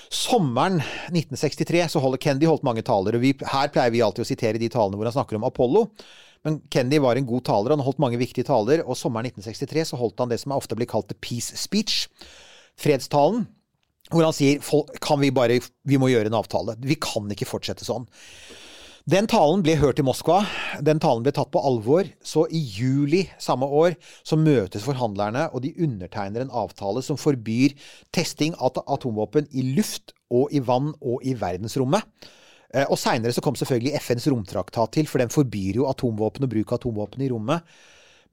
Sommeren 0.10 0.82
1963 1.14 1.88
så 1.94 2.00
holder 2.02 2.18
Kennedy 2.18 2.48
holdt 2.50 2.64
mange 2.64 2.82
taler, 2.82 3.16
og 3.16 3.22
vi, 3.22 3.34
her 3.46 3.68
pleier 3.70 3.92
vi 3.92 4.02
alltid 4.02 4.26
å 4.26 4.28
sitere 4.28 4.58
de 4.58 4.70
talene 4.70 4.98
hvor 4.98 5.06
han 5.06 5.14
snakker 5.14 5.36
om 5.38 5.44
Apollo. 5.44 5.90
Men 6.46 6.62
Kennedy 6.72 7.00
var 7.04 7.20
en 7.20 7.28
god 7.28 7.44
taler, 7.46 7.76
han 7.76 7.84
holdt 7.84 8.00
mange 8.00 8.18
viktige 8.18 8.48
taler, 8.48 8.82
og 8.88 8.98
sommeren 8.98 9.28
1963 9.30 9.92
så 9.92 10.00
holdt 10.00 10.20
han 10.24 10.32
det 10.32 10.40
som 10.40 10.56
ofte 10.56 10.76
blir 10.80 10.88
kalt 10.90 11.10
the 11.12 11.18
peace 11.22 11.56
speech, 11.60 12.08
fredstalen. 12.80 13.48
Hvor 14.10 14.26
han 14.26 14.34
sier 14.34 14.60
"Folk, 14.60 14.98
vi 15.20 15.62
Vi 15.86 15.98
må 15.98 16.10
gjøre 16.10 16.28
en 16.28 16.40
avtale. 16.42 16.76
Vi 16.82 16.96
kan 16.96 17.30
ikke 17.30 17.46
fortsette 17.46 17.86
sånn. 17.86 18.08
Den 19.10 19.26
talen 19.28 19.64
ble 19.64 19.76
hørt 19.76 20.00
i 20.00 20.04
Moskva. 20.06 20.46
Den 20.82 21.00
talen 21.00 21.24
ble 21.24 21.32
tatt 21.32 21.50
på 21.52 21.62
alvor. 21.66 22.06
Så 22.22 22.46
i 22.52 22.60
juli 22.60 23.30
samme 23.40 23.66
år 23.66 23.96
så 24.24 24.38
møtes 24.38 24.84
forhandlerne, 24.84 25.48
og 25.54 25.62
de 25.62 25.74
undertegner 25.82 26.42
en 26.42 26.52
avtale 26.52 27.02
som 27.02 27.18
forbyr 27.18 27.74
testing 28.14 28.54
av 28.60 28.78
atomvåpen 28.86 29.48
i 29.52 29.64
luft 29.76 30.14
og 30.30 30.54
i 30.54 30.60
vann 30.60 30.94
og 31.02 31.26
i 31.26 31.34
verdensrommet. 31.34 32.04
Eh, 32.74 32.86
Og 32.86 32.98
seinere 32.98 33.34
så 33.34 33.42
kom 33.42 33.56
selvfølgelig 33.56 33.98
FNs 33.98 34.28
romtraktat 34.28 34.92
til, 34.92 35.08
for 35.08 35.18
den 35.18 35.30
forbyr 35.30 35.76
jo 35.82 35.90
atomvåpen 35.90 36.44
og 36.44 36.50
bruk 36.50 36.72
av 36.72 36.80
atomvåpen 36.80 37.22
i 37.26 37.30
rommet. 37.30 37.64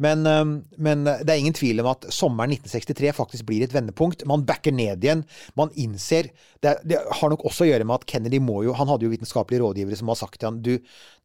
Men, 0.03 0.29
men 0.77 1.05
det 1.07 1.31
er 1.33 1.39
ingen 1.41 1.55
tvil 1.57 1.81
om 1.81 1.87
at 1.89 2.05
sommeren 2.13 2.53
1963 2.53 3.15
faktisk 3.17 3.47
blir 3.49 3.65
et 3.65 3.73
vendepunkt. 3.73 4.27
Man 4.29 4.45
backer 4.49 4.75
ned 4.77 5.05
igjen. 5.05 5.23
Man 5.57 5.73
innser 5.73 6.29
Det, 6.61 6.75
det 6.85 7.01
har 7.01 7.33
nok 7.33 7.47
også 7.49 7.65
å 7.65 7.69
gjøre 7.71 7.87
med 7.89 8.01
at 8.01 8.07
Kennedy 8.09 8.41
må 8.43 8.63
jo 8.65 8.75
Han 8.77 8.89
hadde 8.89 9.05
jo 9.07 9.13
vitenskapelige 9.13 9.63
rådgivere 9.63 9.97
som 9.97 10.13
har 10.13 10.19
sagt 10.21 10.41
til 10.41 10.51
han 10.51 10.61
du, 10.65 10.75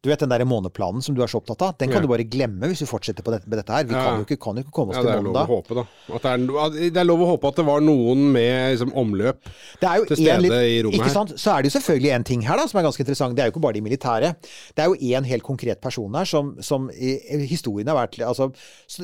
du 0.02 0.08
vet 0.10 0.18
den 0.18 0.32
der 0.32 0.42
måneplanen 0.44 1.02
som 1.04 1.14
du 1.14 1.20
er 1.22 1.30
så 1.30 1.38
opptatt 1.38 1.62
av, 1.62 1.76
den 1.78 1.88
kan 1.92 2.00
Ja. 2.00 2.06
du 2.06 2.08
bare 2.10 2.24
glemme 2.26 2.66
hvis 2.66 2.80
du 2.82 2.86
fortsetter 2.90 3.22
på 3.22 3.30
dette, 3.30 3.46
med 3.48 3.58
dette 3.60 3.70
her. 3.72 3.84
Vi 3.86 3.94
Ja. 3.94 4.02
kan, 4.04 4.18
jo 4.18 4.24
ikke, 4.26 4.38
kan 4.42 4.56
jo 4.56 4.62
ikke 4.64 4.72
komme 4.74 4.90
oss 4.90 4.96
Ja, 4.96 5.02
til 5.02 5.22
månen 5.22 5.32
da. 5.36 5.44
håpe, 5.46 5.74
da. 5.78 5.84
At 6.16 6.22
det, 6.22 6.32
er, 6.32 6.90
det 6.90 6.96
er 6.96 7.04
lov 7.06 7.20
å 7.22 7.28
håpe 7.36 7.46
at 7.52 7.54
det 7.60 7.64
var 7.68 7.80
noen 7.80 8.32
med 8.32 8.72
liksom, 8.74 8.90
omløp. 8.98 9.38
Til 9.78 10.16
stede 10.16 10.40
litt, 10.42 10.50
i 10.52 10.82
rommet 10.82 10.98
ikke 10.98 11.06
her. 11.06 11.14
sant? 11.14 11.30
Så 11.38 11.54
er 11.54 11.62
det 11.62 11.70
jo 11.72 11.78
selvfølgelig 11.78 12.10
en 12.16 12.24
ting 12.24 12.42
her 12.42 12.56
da, 12.56 12.66
som 12.66 12.80
er 12.80 12.82
ganske 12.88 12.98
interessant. 13.06 13.36
Det 13.36 13.44
er 13.44 13.46
jo 13.46 13.54
ikke 13.54 13.62
bare 13.62 13.78
de 13.78 13.80
militære. 13.86 14.32
Det 14.74 14.82
er 14.82 14.90
jo 14.90 15.16
en 15.18 15.24
helt 15.24 15.42
konkret 15.46 15.80
person 15.80 16.12
her 16.18 16.24
som, 16.24 16.56
som 16.60 16.90
i, 16.90 17.20
historien 17.46 17.86
har 17.86 17.94
vært 18.08 18.18
altså, 18.26 18.50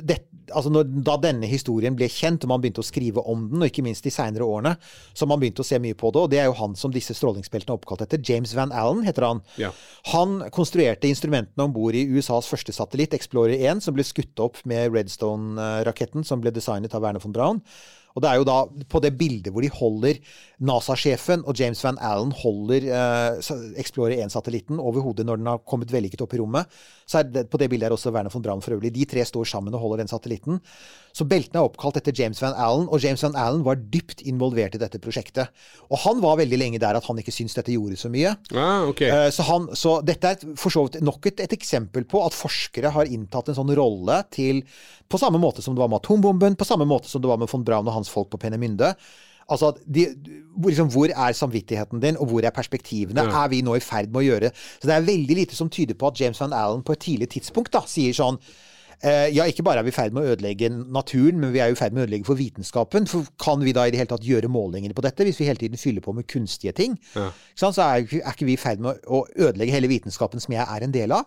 det, 0.02 0.18
altså 0.50 0.68
når, 0.74 0.90
Da 1.04 1.16
denne 1.16 1.46
historien 1.46 1.94
ble 1.94 2.08
kjent, 2.10 2.42
og 2.42 2.48
man 2.48 2.60
begynte 2.60 2.82
å 2.82 2.88
skrive 2.90 3.22
om 3.24 3.46
den, 3.52 3.62
og 3.62 3.70
ikke 3.70 3.84
minst 3.86 4.02
de 4.02 4.10
seinere 4.10 4.42
årene, 4.42 4.74
så 5.14 5.28
man 5.28 5.38
begynte 5.38 5.62
å 5.62 5.64
se 5.64 5.78
mye 5.78 5.94
på 5.94 6.10
det. 6.12 6.20
Og 6.26 6.30
det 6.30 6.38
er 6.40 6.46
jo 6.50 6.58
han 6.58 6.74
som 6.74 6.90
disse 6.90 7.14
strålingsbeltene 7.14 7.70
er 7.70 7.78
oppkalt 7.78 8.02
etter. 8.02 8.18
James 8.18 8.52
Van 8.58 8.72
Allen 8.72 9.04
heter 9.06 9.22
han. 9.22 9.42
Ja. 9.56 9.70
Han 10.12 10.42
konstruerte 10.50 10.87
instrumentene 11.08 11.66
om 11.66 11.74
bord 11.74 11.96
i 11.96 12.06
USAs 12.08 12.48
første 12.50 12.72
satellitt, 12.72 13.14
Explorer 13.16 13.58
1, 13.58 13.84
som 13.84 13.96
ble 13.96 14.06
skutt 14.06 14.40
opp 14.42 14.60
med 14.68 14.92
Redstone-raketten 14.94 16.26
som 16.26 16.42
ble 16.42 16.52
designet 16.54 16.94
av 16.94 17.04
Werner 17.04 17.22
von 17.22 17.34
Braun. 17.34 17.62
Og 18.16 18.24
det 18.24 18.30
er 18.32 18.40
jo 18.40 18.46
da 18.48 18.58
på 18.90 19.00
det 19.04 19.12
bildet 19.18 19.52
hvor 19.54 19.62
de 19.62 19.70
holder 19.70 20.18
NASA-sjefen 20.66 21.44
og 21.46 21.58
James 21.60 21.82
Van 21.84 22.00
Allen 22.02 22.32
holder 22.34 22.88
eh, 22.90 23.50
Explorer 23.78 24.24
1-satellitten 24.24 24.80
over 24.82 25.04
hodet 25.04 25.26
når 25.28 25.38
den 25.38 25.50
har 25.52 25.62
kommet 25.68 25.92
vellykket 25.94 26.24
opp 26.24 26.34
i 26.34 26.40
rommet. 26.40 26.80
Så 27.08 27.22
er 27.22 27.28
det, 27.32 27.46
på 27.48 27.56
det 27.56 27.70
bildet 27.72 27.88
er 27.88 27.94
også 27.94 28.12
Werner 28.12 28.32
von 28.32 28.42
Braun 28.44 28.60
for 28.60 28.76
øvrig. 28.76 28.90
De 28.92 29.06
tre 29.08 29.22
står 29.24 29.46
sammen 29.48 29.72
og 29.72 29.80
holder 29.80 30.02
den 30.02 30.10
satellitten. 30.10 30.58
Så 31.16 31.24
beltene 31.24 31.62
er 31.62 31.66
oppkalt 31.66 31.96
etter 31.96 32.12
James 32.14 32.38
Van 32.44 32.52
Allen, 32.60 32.84
og 32.92 33.00
James 33.00 33.22
Van 33.24 33.36
Allen 33.40 33.62
var 33.66 33.80
dypt 33.80 34.20
involvert 34.28 34.76
i 34.76 34.80
dette 34.82 35.00
prosjektet. 35.02 35.48
Og 35.88 36.02
han 36.04 36.20
var 36.20 36.36
veldig 36.38 36.58
lenge 36.60 36.80
der 36.82 36.98
at 37.00 37.08
han 37.08 37.18
ikke 37.18 37.32
syntes 37.34 37.56
dette 37.56 37.72
gjorde 37.72 37.96
så 37.96 38.10
mye. 38.12 38.34
Ah, 38.52 38.84
ok. 38.90 39.00
Eh, 39.08 39.30
Så, 39.34 39.46
han, 39.48 39.70
så 39.72 39.96
dette 40.04 40.34
er 40.34 40.44
for 40.60 40.74
så 40.74 40.84
vidt 40.84 41.00
nok 41.02 41.30
et, 41.32 41.40
et 41.40 41.56
eksempel 41.56 42.04
på 42.04 42.20
at 42.26 42.36
forskere 42.36 42.92
har 42.94 43.08
inntatt 43.08 43.48
en 43.48 43.58
sånn 43.62 43.72
rolle 43.78 44.20
til 44.34 44.60
På 45.08 45.16
samme 45.16 45.40
måte 45.40 45.64
som 45.64 45.72
det 45.72 45.80
var 45.80 45.88
med 45.88 46.02
atombomben, 46.02 46.58
på 46.60 46.68
samme 46.68 46.84
måte 46.84 47.08
som 47.08 47.22
det 47.24 47.30
var 47.30 47.40
med 47.40 47.48
von 47.48 47.64
Braun 47.64 47.88
og 47.88 47.94
hans 47.96 48.10
folk 48.12 48.28
på 48.28 48.36
Peenemünde. 48.42 48.92
Altså, 49.48 49.72
de, 49.86 50.02
hvor, 50.58 50.68
liksom, 50.68 50.88
hvor 50.92 51.08
er 51.08 51.32
samvittigheten 51.32 52.00
din, 52.02 52.16
og 52.20 52.26
hvor 52.28 52.44
er 52.44 52.50
perspektivene? 52.52 53.22
Ja. 53.30 53.44
Er 53.44 53.48
vi 53.48 53.62
nå 53.64 53.74
i 53.78 53.80
ferd 53.80 54.10
med 54.12 54.20
å 54.20 54.26
gjøre 54.26 54.50
Så 54.54 54.84
det 54.90 54.96
er 54.98 55.06
veldig 55.06 55.36
lite 55.38 55.56
som 55.56 55.70
tyder 55.72 55.94
på 55.96 56.10
at 56.10 56.20
James 56.20 56.40
Van 56.40 56.52
Allen 56.52 56.82
på 56.84 56.92
et 56.92 57.00
tidlig 57.06 57.30
tidspunkt 57.32 57.72
da, 57.72 57.80
sier 57.88 58.12
sånn 58.12 58.36
eh, 59.00 59.28
ja, 59.32 59.46
ikke 59.48 59.62
bare 59.64 59.80
er 59.80 59.86
vi 59.86 59.92
i 59.92 59.96
ferd 59.96 60.12
med 60.12 60.24
å 60.26 60.34
ødelegge 60.34 60.68
naturen, 60.74 61.38
men 61.40 61.52
vi 61.54 61.60
er 61.64 61.70
jo 61.70 61.76
i 61.78 61.80
ferd 61.80 61.94
med 61.96 62.02
å 62.02 62.06
ødelegge 62.08 62.26
for 62.28 62.36
vitenskapen. 62.40 63.06
For 63.08 63.24
kan 63.40 63.62
vi 63.64 63.72
da 63.72 63.86
i 63.86 63.92
det 63.94 64.00
hele 64.02 64.10
tatt 64.10 64.26
gjøre 64.26 64.50
målinger 64.52 64.92
på 64.92 65.04
dette, 65.06 65.24
hvis 65.24 65.38
vi 65.40 65.46
hele 65.48 65.62
tiden 65.62 65.78
fyller 65.80 66.02
på 66.04 66.12
med 66.18 66.26
kunstige 66.28 66.74
ting? 66.76 66.98
Ja. 67.14 67.30
Så 67.56 67.70
er, 67.78 68.02
ikke- 68.04 68.20
er 68.24 68.34
ikke 68.36 68.48
vi 68.50 68.56
i 68.58 68.60
ferd 68.60 68.80
med 68.84 68.98
å 69.06 69.22
å 69.22 69.26
ødelegge 69.48 69.72
hele 69.78 69.88
vitenskapen 69.88 70.42
som 70.44 70.52
jeg 70.58 70.66
er 70.66 70.84
en 70.84 70.92
del 70.92 71.14
av. 71.14 71.24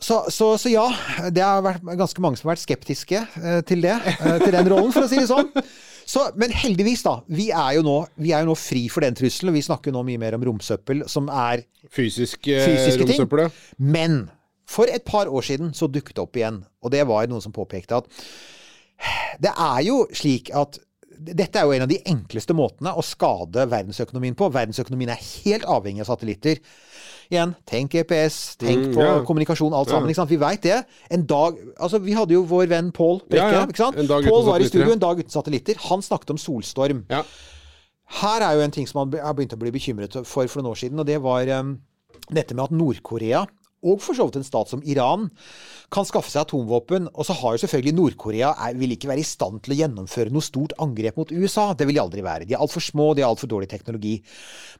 Så, 0.00 0.22
så, 0.32 0.54
så 0.56 0.70
ja, 0.72 0.86
det 1.28 1.42
har 1.44 1.60
vært 1.64 1.82
ganske 2.00 2.22
mange 2.24 2.38
som 2.40 2.48
har 2.48 2.54
vært 2.56 2.62
skeptiske 2.64 3.18
eh, 3.20 3.60
til 3.68 3.82
det. 3.84 3.96
eh, 4.16 4.38
til 4.40 4.52
den 4.56 4.68
rollen, 4.72 4.92
for 4.96 5.04
å 5.04 5.10
si 5.10 5.18
det 5.20 5.28
sånn. 5.28 5.50
Så, 6.10 6.24
men 6.40 6.50
heldigvis, 6.56 7.04
da. 7.06 7.20
Vi 7.30 7.50
er, 7.54 7.76
jo 7.76 7.84
nå, 7.86 7.96
vi 8.18 8.32
er 8.34 8.42
jo 8.42 8.50
nå 8.50 8.58
fri 8.58 8.86
for 8.90 9.04
den 9.06 9.14
trusselen. 9.18 9.52
og 9.52 9.58
Vi 9.60 9.62
snakker 9.68 9.94
nå 9.94 10.02
mye 10.06 10.18
mer 10.18 10.34
om 10.38 10.46
romsøppel, 10.48 11.04
som 11.10 11.30
er 11.30 11.62
Fysisk 11.86 12.48
eh, 12.50 12.64
fysiske 12.66 13.04
ting. 13.04 13.14
romsøppel, 13.14 13.44
ja. 13.46 13.52
Men 13.78 14.22
for 14.70 14.90
et 14.90 15.06
par 15.06 15.30
år 15.30 15.46
siden 15.46 15.72
så 15.76 15.90
dukket 15.90 16.16
det 16.18 16.24
opp 16.24 16.38
igjen, 16.38 16.62
og 16.82 16.94
det 16.94 17.04
var 17.06 17.30
noen 17.30 17.42
som 17.44 17.54
påpekte 17.54 18.02
at 18.02 18.10
det 19.40 19.52
er 19.54 19.80
jo 19.86 20.02
slik 20.12 20.50
at 20.56 20.76
dette 21.20 21.58
er 21.60 21.66
jo 21.68 21.74
en 21.76 21.84
av 21.84 21.90
de 21.90 21.98
enkleste 22.08 22.54
måtene 22.56 22.92
å 22.96 23.02
skade 23.04 23.66
verdensøkonomien 23.68 24.36
på. 24.38 24.48
Verdensøkonomien 24.52 25.12
er 25.12 25.20
helt 25.20 25.66
avhengig 25.68 26.04
av 26.04 26.08
satellitter. 26.08 26.60
Igjen, 27.30 27.52
tenk 27.66 27.92
GPS, 27.94 28.56
tenk 28.58 28.88
Mm, 28.88 28.94
på 28.96 29.02
ja. 29.04 29.12
kommunikasjon, 29.24 29.72
alt 29.72 29.88
sammen. 29.92 30.12
Sant? 30.14 30.30
Vi 30.30 30.36
veit 30.40 30.62
det. 30.62 30.80
En 31.10 31.22
dag 31.26 31.56
Altså, 31.78 32.00
vi 32.02 32.12
hadde 32.12 32.34
jo 32.34 32.42
vår 32.42 32.66
venn 32.68 32.90
Pål 32.92 33.20
Brekke. 33.28 33.52
Ja, 33.52 33.60
ja. 33.60 33.66
Ikke 33.66 33.76
sant? 33.84 33.96
Pål 34.26 34.44
var 34.48 34.58
i 34.60 34.66
studio 34.66 34.92
en 34.92 34.98
dag 34.98 35.18
uten 35.22 35.30
satellitter. 35.30 35.78
Han 35.88 36.02
snakket 36.02 36.30
om 36.34 36.38
solstorm. 36.42 37.04
Ja. 37.08 37.22
Her 38.20 38.42
er 38.42 38.56
jo 38.58 38.64
en 38.66 38.74
ting 38.74 38.88
som 38.90 39.04
man 39.08 39.20
har 39.22 39.34
begynt 39.38 39.54
å 39.54 39.60
bli 39.60 39.70
bekymret 39.70 40.16
for 40.26 40.48
for 40.50 40.58
noen 40.60 40.72
år 40.72 40.80
siden, 40.82 40.98
og 40.98 41.06
det 41.06 41.20
var 41.22 41.46
um, 41.60 41.76
dette 42.34 42.54
med 42.58 42.64
at 42.64 42.74
Nord-Korea, 42.74 43.44
og 43.80 44.00
for 44.04 44.16
så 44.16 44.26
vidt 44.28 44.38
en 44.40 44.46
stat 44.46 44.70
som 44.72 44.82
Iran, 44.84 45.28
kan 45.90 46.06
skaffe 46.06 46.30
seg 46.30 46.44
atomvåpen. 46.44 47.08
Og 47.14 47.26
så 47.26 47.34
har 47.38 47.54
jo 47.54 47.62
selvfølgelig 47.64 47.94
Nord-Korea 47.96 48.52
er, 48.66 48.76
vil 48.78 48.94
ikke 48.94 49.10
være 49.10 49.24
i 49.24 49.26
stand 49.26 49.62
til 49.64 49.74
å 49.74 49.78
gjennomføre 49.80 50.32
noe 50.34 50.44
stort 50.44 50.74
angrep 50.82 51.18
mot 51.18 51.32
USA. 51.32 51.70
Det 51.74 51.88
vil 51.88 51.96
de 51.96 52.02
aldri 52.04 52.24
være. 52.24 52.46
De 52.48 52.56
er 52.56 52.62
altfor 52.62 52.84
små, 52.84 53.10
de 53.16 53.24
har 53.24 53.32
altfor 53.32 53.50
dårlig 53.50 53.70
teknologi. 53.72 54.18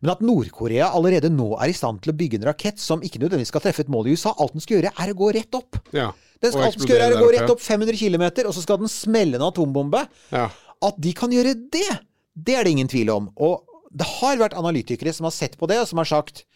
Men 0.03 0.15
at 0.15 0.25
Nord-Korea 0.25 0.93
allerede 0.97 1.33
nå 1.33 1.55
er 1.59 1.73
i 1.73 1.77
stand 1.77 2.03
til 2.05 2.13
å 2.13 2.19
bygge 2.21 2.41
en 2.41 2.49
rakett 2.51 2.83
som 2.83 3.03
ikke 3.05 3.23
nødvendigvis 3.23 3.53
skal 3.55 3.65
treffe 3.65 3.87
et 3.87 3.93
mål 3.93 4.11
i 4.11 4.17
USA, 4.17 4.35
alt 4.37 4.57
den 4.57 4.65
skal 4.65 4.79
gjøre, 4.79 4.93
er 4.93 5.15
å 5.15 5.21
gå 5.23 5.33
rett 5.39 5.61
opp. 5.61 5.81
ja. 5.97 6.11
Den 6.41 6.55
skal, 6.55 6.71
alt 6.71 6.79
den 6.79 6.87
skal 6.87 6.95
gjøre, 6.95 7.07
er 7.11 7.19
å 7.19 7.25
gå 7.25 7.33
rett 7.35 7.51
opp 7.53 7.61
500 7.61 7.99
km, 8.01 8.23
og 8.49 8.55
så 8.57 8.63
skal 8.65 8.79
den 8.81 8.89
smelle 8.89 9.37
en 9.37 9.45
atombombe. 9.45 10.07
Ja. 10.33 10.47
At 10.81 10.97
de 11.05 11.11
kan 11.13 11.33
gjøre 11.35 11.53
det, 11.53 11.89
det 12.33 12.55
er 12.57 12.65
det 12.65 12.73
ingen 12.73 12.89
tvil 12.89 13.13
om. 13.13 13.27
Og 13.37 13.67
det 13.93 14.07
har 14.09 14.41
vært 14.41 14.57
analytikere 14.57 15.13
som 15.13 15.29
har 15.29 15.35
sett 15.37 15.59
på 15.61 15.69
det, 15.69 15.77
og 15.83 15.91
som 15.91 16.01
har 16.01 16.09
sagt 16.09 16.47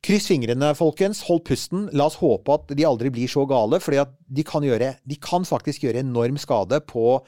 Kryss 0.00 0.30
fingrene, 0.30 0.72
folkens. 0.78 1.20
Hold 1.28 1.44
pusten. 1.44 1.84
La 1.96 2.06
oss 2.08 2.16
håpe 2.22 2.56
at 2.56 2.72
de 2.76 2.86
aldri 2.88 3.12
blir 3.12 3.28
så 3.28 3.44
gale, 3.48 3.80
fordi 3.84 4.00
de 4.32 4.44
kan, 4.48 4.64
gjøre, 4.64 4.94
de 5.04 5.18
kan 5.20 5.44
faktisk 5.44 5.84
gjøre 5.84 6.00
enorm 6.00 6.38
skade 6.40 6.78
på, 6.88 7.18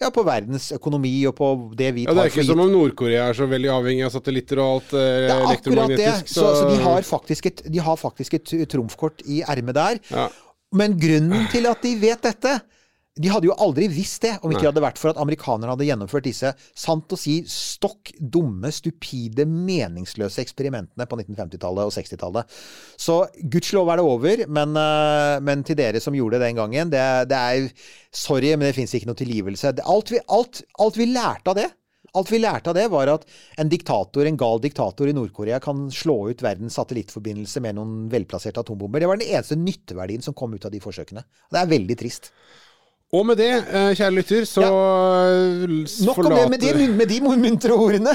ja, 0.00 0.08
på 0.14 0.24
verdens 0.24 0.70
økonomi 0.72 1.12
og 1.28 1.36
på 1.36 1.50
det 1.76 1.92
vi 1.98 2.06
tar 2.06 2.14
Ja, 2.14 2.16
tar 2.16 2.22
Det 2.22 2.30
er 2.30 2.32
ikke 2.32 2.46
som 2.48 2.64
om 2.64 2.72
Nord-Korea 2.72 3.28
er 3.28 3.36
så 3.36 3.48
veldig 3.50 3.72
avhengig 3.74 4.06
av 4.08 4.14
satellitter 4.14 4.62
og 4.62 4.70
alt 4.78 4.96
eh, 4.96 5.12
Det 5.26 5.36
er 5.36 5.46
akkurat 5.52 5.94
det. 5.94 6.10
Så, 6.22 6.32
Så, 6.38 6.48
så 6.62 6.72
de, 6.72 6.80
har 6.86 7.08
faktisk 7.10 7.52
et, 7.52 7.62
de 7.76 7.84
har 7.90 8.00
faktisk 8.00 8.38
et 8.40 8.56
trumfkort 8.72 9.24
i 9.28 9.42
ermet 9.44 9.76
der. 9.76 10.02
Ja. 10.08 10.28
Men 10.72 10.96
grunnen 11.00 11.48
til 11.52 11.68
at 11.68 11.84
de 11.84 11.94
vet 12.00 12.24
dette 12.24 12.58
De 13.18 13.30
hadde 13.32 13.48
jo 13.48 13.56
aldri 13.58 13.88
visst 13.90 14.22
det 14.24 14.36
om 14.42 14.52
ikke 14.52 14.62
det 14.62 14.70
hadde 14.70 14.84
vært 14.84 15.00
for 15.00 15.12
at 15.12 15.20
amerikanerne 15.20 15.72
hadde 15.74 15.88
gjennomført 15.88 16.26
disse 16.28 16.52
sant 16.78 17.14
å 17.14 17.18
si 17.18 17.40
stokk 17.50 18.12
dumme, 18.18 18.70
stupide, 18.74 19.46
meningsløse 19.48 20.42
eksperimentene 20.44 21.08
på 21.08 21.18
1950-tallet 21.20 21.90
og 21.90 21.94
60-tallet. 21.94 22.58
Så 22.98 23.20
gudskjelov 23.42 23.92
er 23.92 24.00
det 24.00 24.06
over, 24.06 24.44
men, 24.58 24.76
eh, 24.78 25.34
men 25.44 25.66
til 25.66 25.78
dere 25.78 26.02
som 26.02 26.16
gjorde 26.16 26.38
det 26.38 26.48
den 26.48 26.62
gangen, 26.62 26.94
det, 26.94 27.04
det 27.30 27.42
er 27.42 27.68
Sorry, 28.18 28.54
men 28.56 28.64
det 28.64 28.76
fins 28.78 28.94
ikke 28.96 29.10
noe 29.10 29.18
tilgivelse. 29.18 29.74
Alt 29.84 30.14
vi, 30.14 30.22
alt, 30.32 30.62
alt 30.80 30.96
vi 30.96 31.10
lærte 31.10 31.52
av 31.52 31.58
det 31.58 31.68
Alt 32.16 32.30
vi 32.32 32.38
lærte 32.40 32.72
av 32.72 32.76
det, 32.78 32.86
var 32.88 33.10
at 33.12 33.26
en 33.60 33.68
diktator, 33.68 34.24
en 34.24 34.38
gal 34.40 34.62
diktator 34.64 35.10
i 35.10 35.14
Nord-Korea 35.16 35.58
kan 35.60 35.88
slå 35.92 36.30
ut 36.30 36.44
verdens 36.44 36.78
satellittforbindelse 36.78 37.60
med 37.64 37.76
noen 37.76 38.06
velplasserte 38.12 38.62
atombomber. 38.64 39.02
Det 39.02 39.10
var 39.10 39.20
den 39.20 39.28
eneste 39.28 39.58
nytteverdien 39.60 40.24
som 40.24 40.36
kom 40.38 40.56
ut 40.56 40.64
av 40.64 40.72
de 40.72 40.80
forsøkene. 40.80 41.26
Det 41.52 41.60
er 41.60 41.70
veldig 41.74 41.98
trist. 42.00 42.30
Og 43.12 43.22
med 43.24 43.38
det, 43.40 43.46
eh, 43.72 43.94
kjære 43.96 44.12
lytter, 44.12 44.42
så 44.44 44.60
ja. 44.60 45.84
s- 45.88 46.02
Nok 46.04 46.18
om 46.18 46.24
det 46.28 46.50
med 46.50 46.58
de, 46.60 46.66
forlater- 46.74 46.96
med 46.96 47.06
de 47.08 47.20
muntre 47.40 47.72
ordene. 47.72 48.12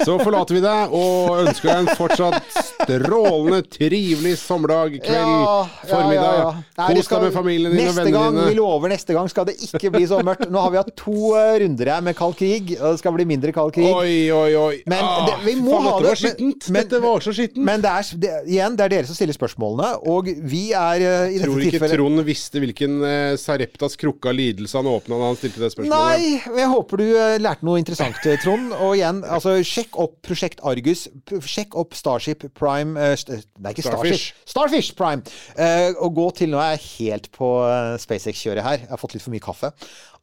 Så 0.00 0.14
forlater 0.24 0.54
vi 0.56 0.60
deg 0.64 0.94
og 0.96 1.42
ønsker 1.44 1.68
deg 1.68 1.82
en 1.82 1.90
fortsatt 1.98 2.79
strålende, 2.98 3.60
trivelig 3.70 4.34
sommerdag, 4.40 4.96
kveld, 5.04 5.70
formiddag. 5.86 6.34
Ja, 6.40 6.50
ja, 6.76 6.86
Kos 6.90 7.08
deg 7.10 7.22
med 7.26 7.34
familien 7.36 7.74
din 7.76 7.88
og 7.90 7.94
vennene 7.98 8.14
gang, 8.16 8.38
Vi 8.50 8.54
lover 8.58 8.92
neste 8.92 9.14
gang 9.16 9.30
skal 9.30 9.46
det 9.48 9.56
ikke 9.64 9.92
bli 9.94 10.04
så 10.10 10.18
mørkt. 10.26 10.48
Nå 10.50 10.62
har 10.64 10.72
vi 10.74 10.80
hatt 10.80 10.90
to 10.98 11.34
eh, 11.38 11.58
runder 11.62 11.92
her 11.94 12.04
med 12.06 12.16
kald 12.18 12.34
krig, 12.38 12.74
og 12.80 12.94
det 12.96 13.02
skal 13.02 13.14
bli 13.16 13.26
mindre 13.28 13.52
kald 13.56 13.74
krig. 13.76 13.86
Oi, 13.90 14.30
oi, 14.34 14.50
oi. 14.56 14.76
Men 14.90 15.04
Ah, 15.10 15.26
det, 15.26 15.36
vi 15.46 15.54
må 15.60 15.72
faen, 15.76 15.86
ha 15.86 15.94
det. 16.00 16.08
var 16.10 16.20
skittent. 16.20 16.68
men- 16.70 16.80
dette 16.84 17.00
var 17.02 17.20
så 17.24 17.32
skittent. 17.36 17.64
Men 17.66 17.80
det 17.84 17.90
er, 17.90 18.10
det, 18.24 18.30
igjen, 18.48 18.76
det 18.78 18.84
er 18.86 18.94
dere 18.96 19.06
som 19.10 19.14
stiller 19.18 19.36
spørsmålene, 19.36 19.90
og 20.08 20.28
vi 20.50 20.62
er 20.72 21.00
eh, 21.04 21.34
i 21.34 21.38
dette 21.38 21.48
Tror 21.50 21.60
ikke 21.60 21.74
tilfellet 21.76 21.96
Trond 22.00 22.24
visste 22.24 22.60
hvilken 22.62 22.98
eh, 23.04 23.36
Sareptas 23.40 23.96
krukke 24.00 24.30
av 24.30 24.36
lidelse 24.38 24.78
han 24.78 24.86
åpna 24.88 25.18
da 25.20 25.26
han 25.32 25.36
stilte 25.36 25.60
det 25.60 25.72
spørsmålet. 25.74 25.90
Nei, 25.90 26.60
jeg 26.60 26.68
håper 26.72 26.96
du 27.02 27.04
eh, 27.10 27.36
lærte 27.42 27.66
noe 27.66 27.80
interessant, 27.82 28.16
Trond. 28.44 28.72
Og 28.80 28.94
igjen, 28.96 29.20
altså, 29.26 29.56
sjekk 29.66 29.98
opp 30.00 30.16
Prosjekt 30.24 30.60
Argus. 30.64 31.08
Sjekk 31.44 31.74
opp 31.76 31.92
Starship 31.98 32.46
Prime 32.56 32.79
eh, 32.82 33.14
uh, 33.14 33.42
Nei, 33.60 33.72
ikke 33.74 33.84
Starfish. 33.86 34.34
Starfish 34.48 34.94
Prime! 34.98 35.24
Uh, 35.56 35.92
og 36.04 36.14
gå 36.16 36.26
til 36.40 36.52
Nå 36.52 36.60
er 36.62 36.74
jeg 36.74 36.86
helt 36.98 37.30
på 37.34 37.50
eh, 37.66 37.96
SpaceX-kjøret 38.02 38.64
her. 38.66 38.78
Jeg 38.84 38.90
har 38.92 39.00
fått 39.00 39.16
litt 39.16 39.24
for 39.24 39.34
mye 39.34 39.44
kaffe. 39.44 39.72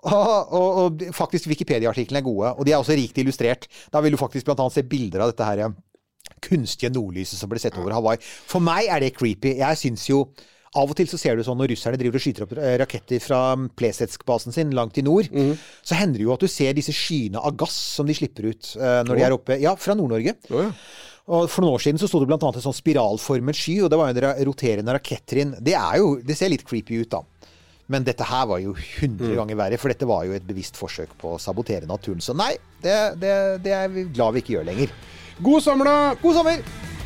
Og, 0.07 0.53
og, 0.53 0.75
og 0.77 0.99
faktisk 1.11 1.47
Wikipedia-artiklene 1.49 2.19
er 2.21 2.23
gode, 2.23 2.51
og 2.53 2.67
de 2.67 2.71
er 2.71 2.77
også 2.77 2.93
rikt 2.95 3.17
illustrert. 3.17 3.65
Da 3.91 3.99
vil 4.05 4.13
du 4.13 4.19
faktisk 4.21 4.47
annet 4.53 4.75
se 4.75 4.83
bilder 4.85 5.23
av 5.25 5.31
dette 5.31 5.47
her 5.47 5.61
ja. 5.63 5.69
kunstige 6.45 6.91
nordlyset 6.93 7.41
som 7.41 7.49
ble 7.49 7.59
sett 7.59 7.75
over 7.81 7.95
Hawaii. 7.97 8.21
For 8.21 8.63
meg 8.63 8.91
er 8.93 9.01
det 9.03 9.15
creepy. 9.17 9.55
Jeg 9.57 9.79
syns 9.81 10.05
jo 10.07 10.21
av 10.77 10.91
og 10.91 10.97
til 10.97 11.09
så 11.09 11.19
ser 11.19 11.37
du 11.37 11.43
sånn 11.45 11.57
når 11.59 11.71
russerne 11.73 11.99
driver 11.99 12.19
og 12.19 12.23
skyter 12.23 12.45
opp 12.45 12.55
eh, 12.59 12.75
raketter 12.81 13.21
fra 13.23 13.41
Plesetsk-basen 13.79 14.55
sin 14.55 14.73
langt 14.75 14.99
i 14.99 15.05
nord, 15.05 15.29
mm. 15.31 15.53
så 15.81 15.97
hender 15.97 16.19
det 16.19 16.27
jo 16.27 16.33
at 16.35 16.43
du 16.43 16.51
ser 16.51 16.75
disse 16.77 16.95
skyene 16.95 17.41
av 17.41 17.55
gass 17.59 17.75
som 17.97 18.07
de 18.07 18.15
slipper 18.17 18.49
ut 18.51 18.73
uh, 18.79 19.01
når 19.07 19.13
de 19.13 19.27
er 19.27 19.35
oppe 19.35 19.59
Ja, 19.63 19.73
fra 19.79 19.95
Nord-Norge. 19.97 20.35
Oh, 20.51 20.67
ja. 20.67 20.71
Og 21.27 21.49
For 21.51 21.63
noen 21.63 21.75
år 21.75 21.83
siden 21.83 21.99
så 21.99 22.07
sto 22.07 22.21
det 22.21 22.27
annet 22.47 22.61
en 22.61 22.67
sånn 22.69 22.77
spiralformet 22.77 23.57
sky, 23.59 23.81
og 23.83 23.91
det 23.91 23.99
var 23.99 24.11
jo 24.11 24.21
en 24.21 24.45
roterende 24.47 24.95
rakettrinn. 24.95 25.57
Det 25.59 25.75
jo 25.99 26.15
Det 26.23 26.37
ser 26.39 26.53
litt 26.53 26.63
creepy 26.67 27.01
ut, 27.03 27.11
da. 27.11 27.23
Men 27.87 28.03
dette 28.03 28.25
her 28.27 28.47
var 28.49 28.59
jo 28.59 28.73
100 28.75 29.35
ganger 29.35 29.59
verre, 29.59 29.79
for 29.79 29.91
dette 29.91 30.07
var 30.07 30.25
jo 30.27 30.35
et 30.35 30.47
bevisst 30.47 30.79
forsøk 30.79 31.13
på 31.19 31.35
å 31.35 31.39
sabotere 31.39 31.87
naturen. 31.87 32.23
Så 32.23 32.35
nei, 32.35 32.53
det, 32.83 32.97
det, 33.21 33.33
det 33.63 33.75
er 33.75 33.91
vi 33.91 34.07
glad 34.11 34.35
vi 34.35 34.43
ikke 34.43 34.57
gjør 34.57 34.67
lenger. 34.67 34.95
God 35.39 35.63
sommer, 35.63 35.87
da! 35.87 36.15
God 36.19 36.39
sommer! 36.39 36.96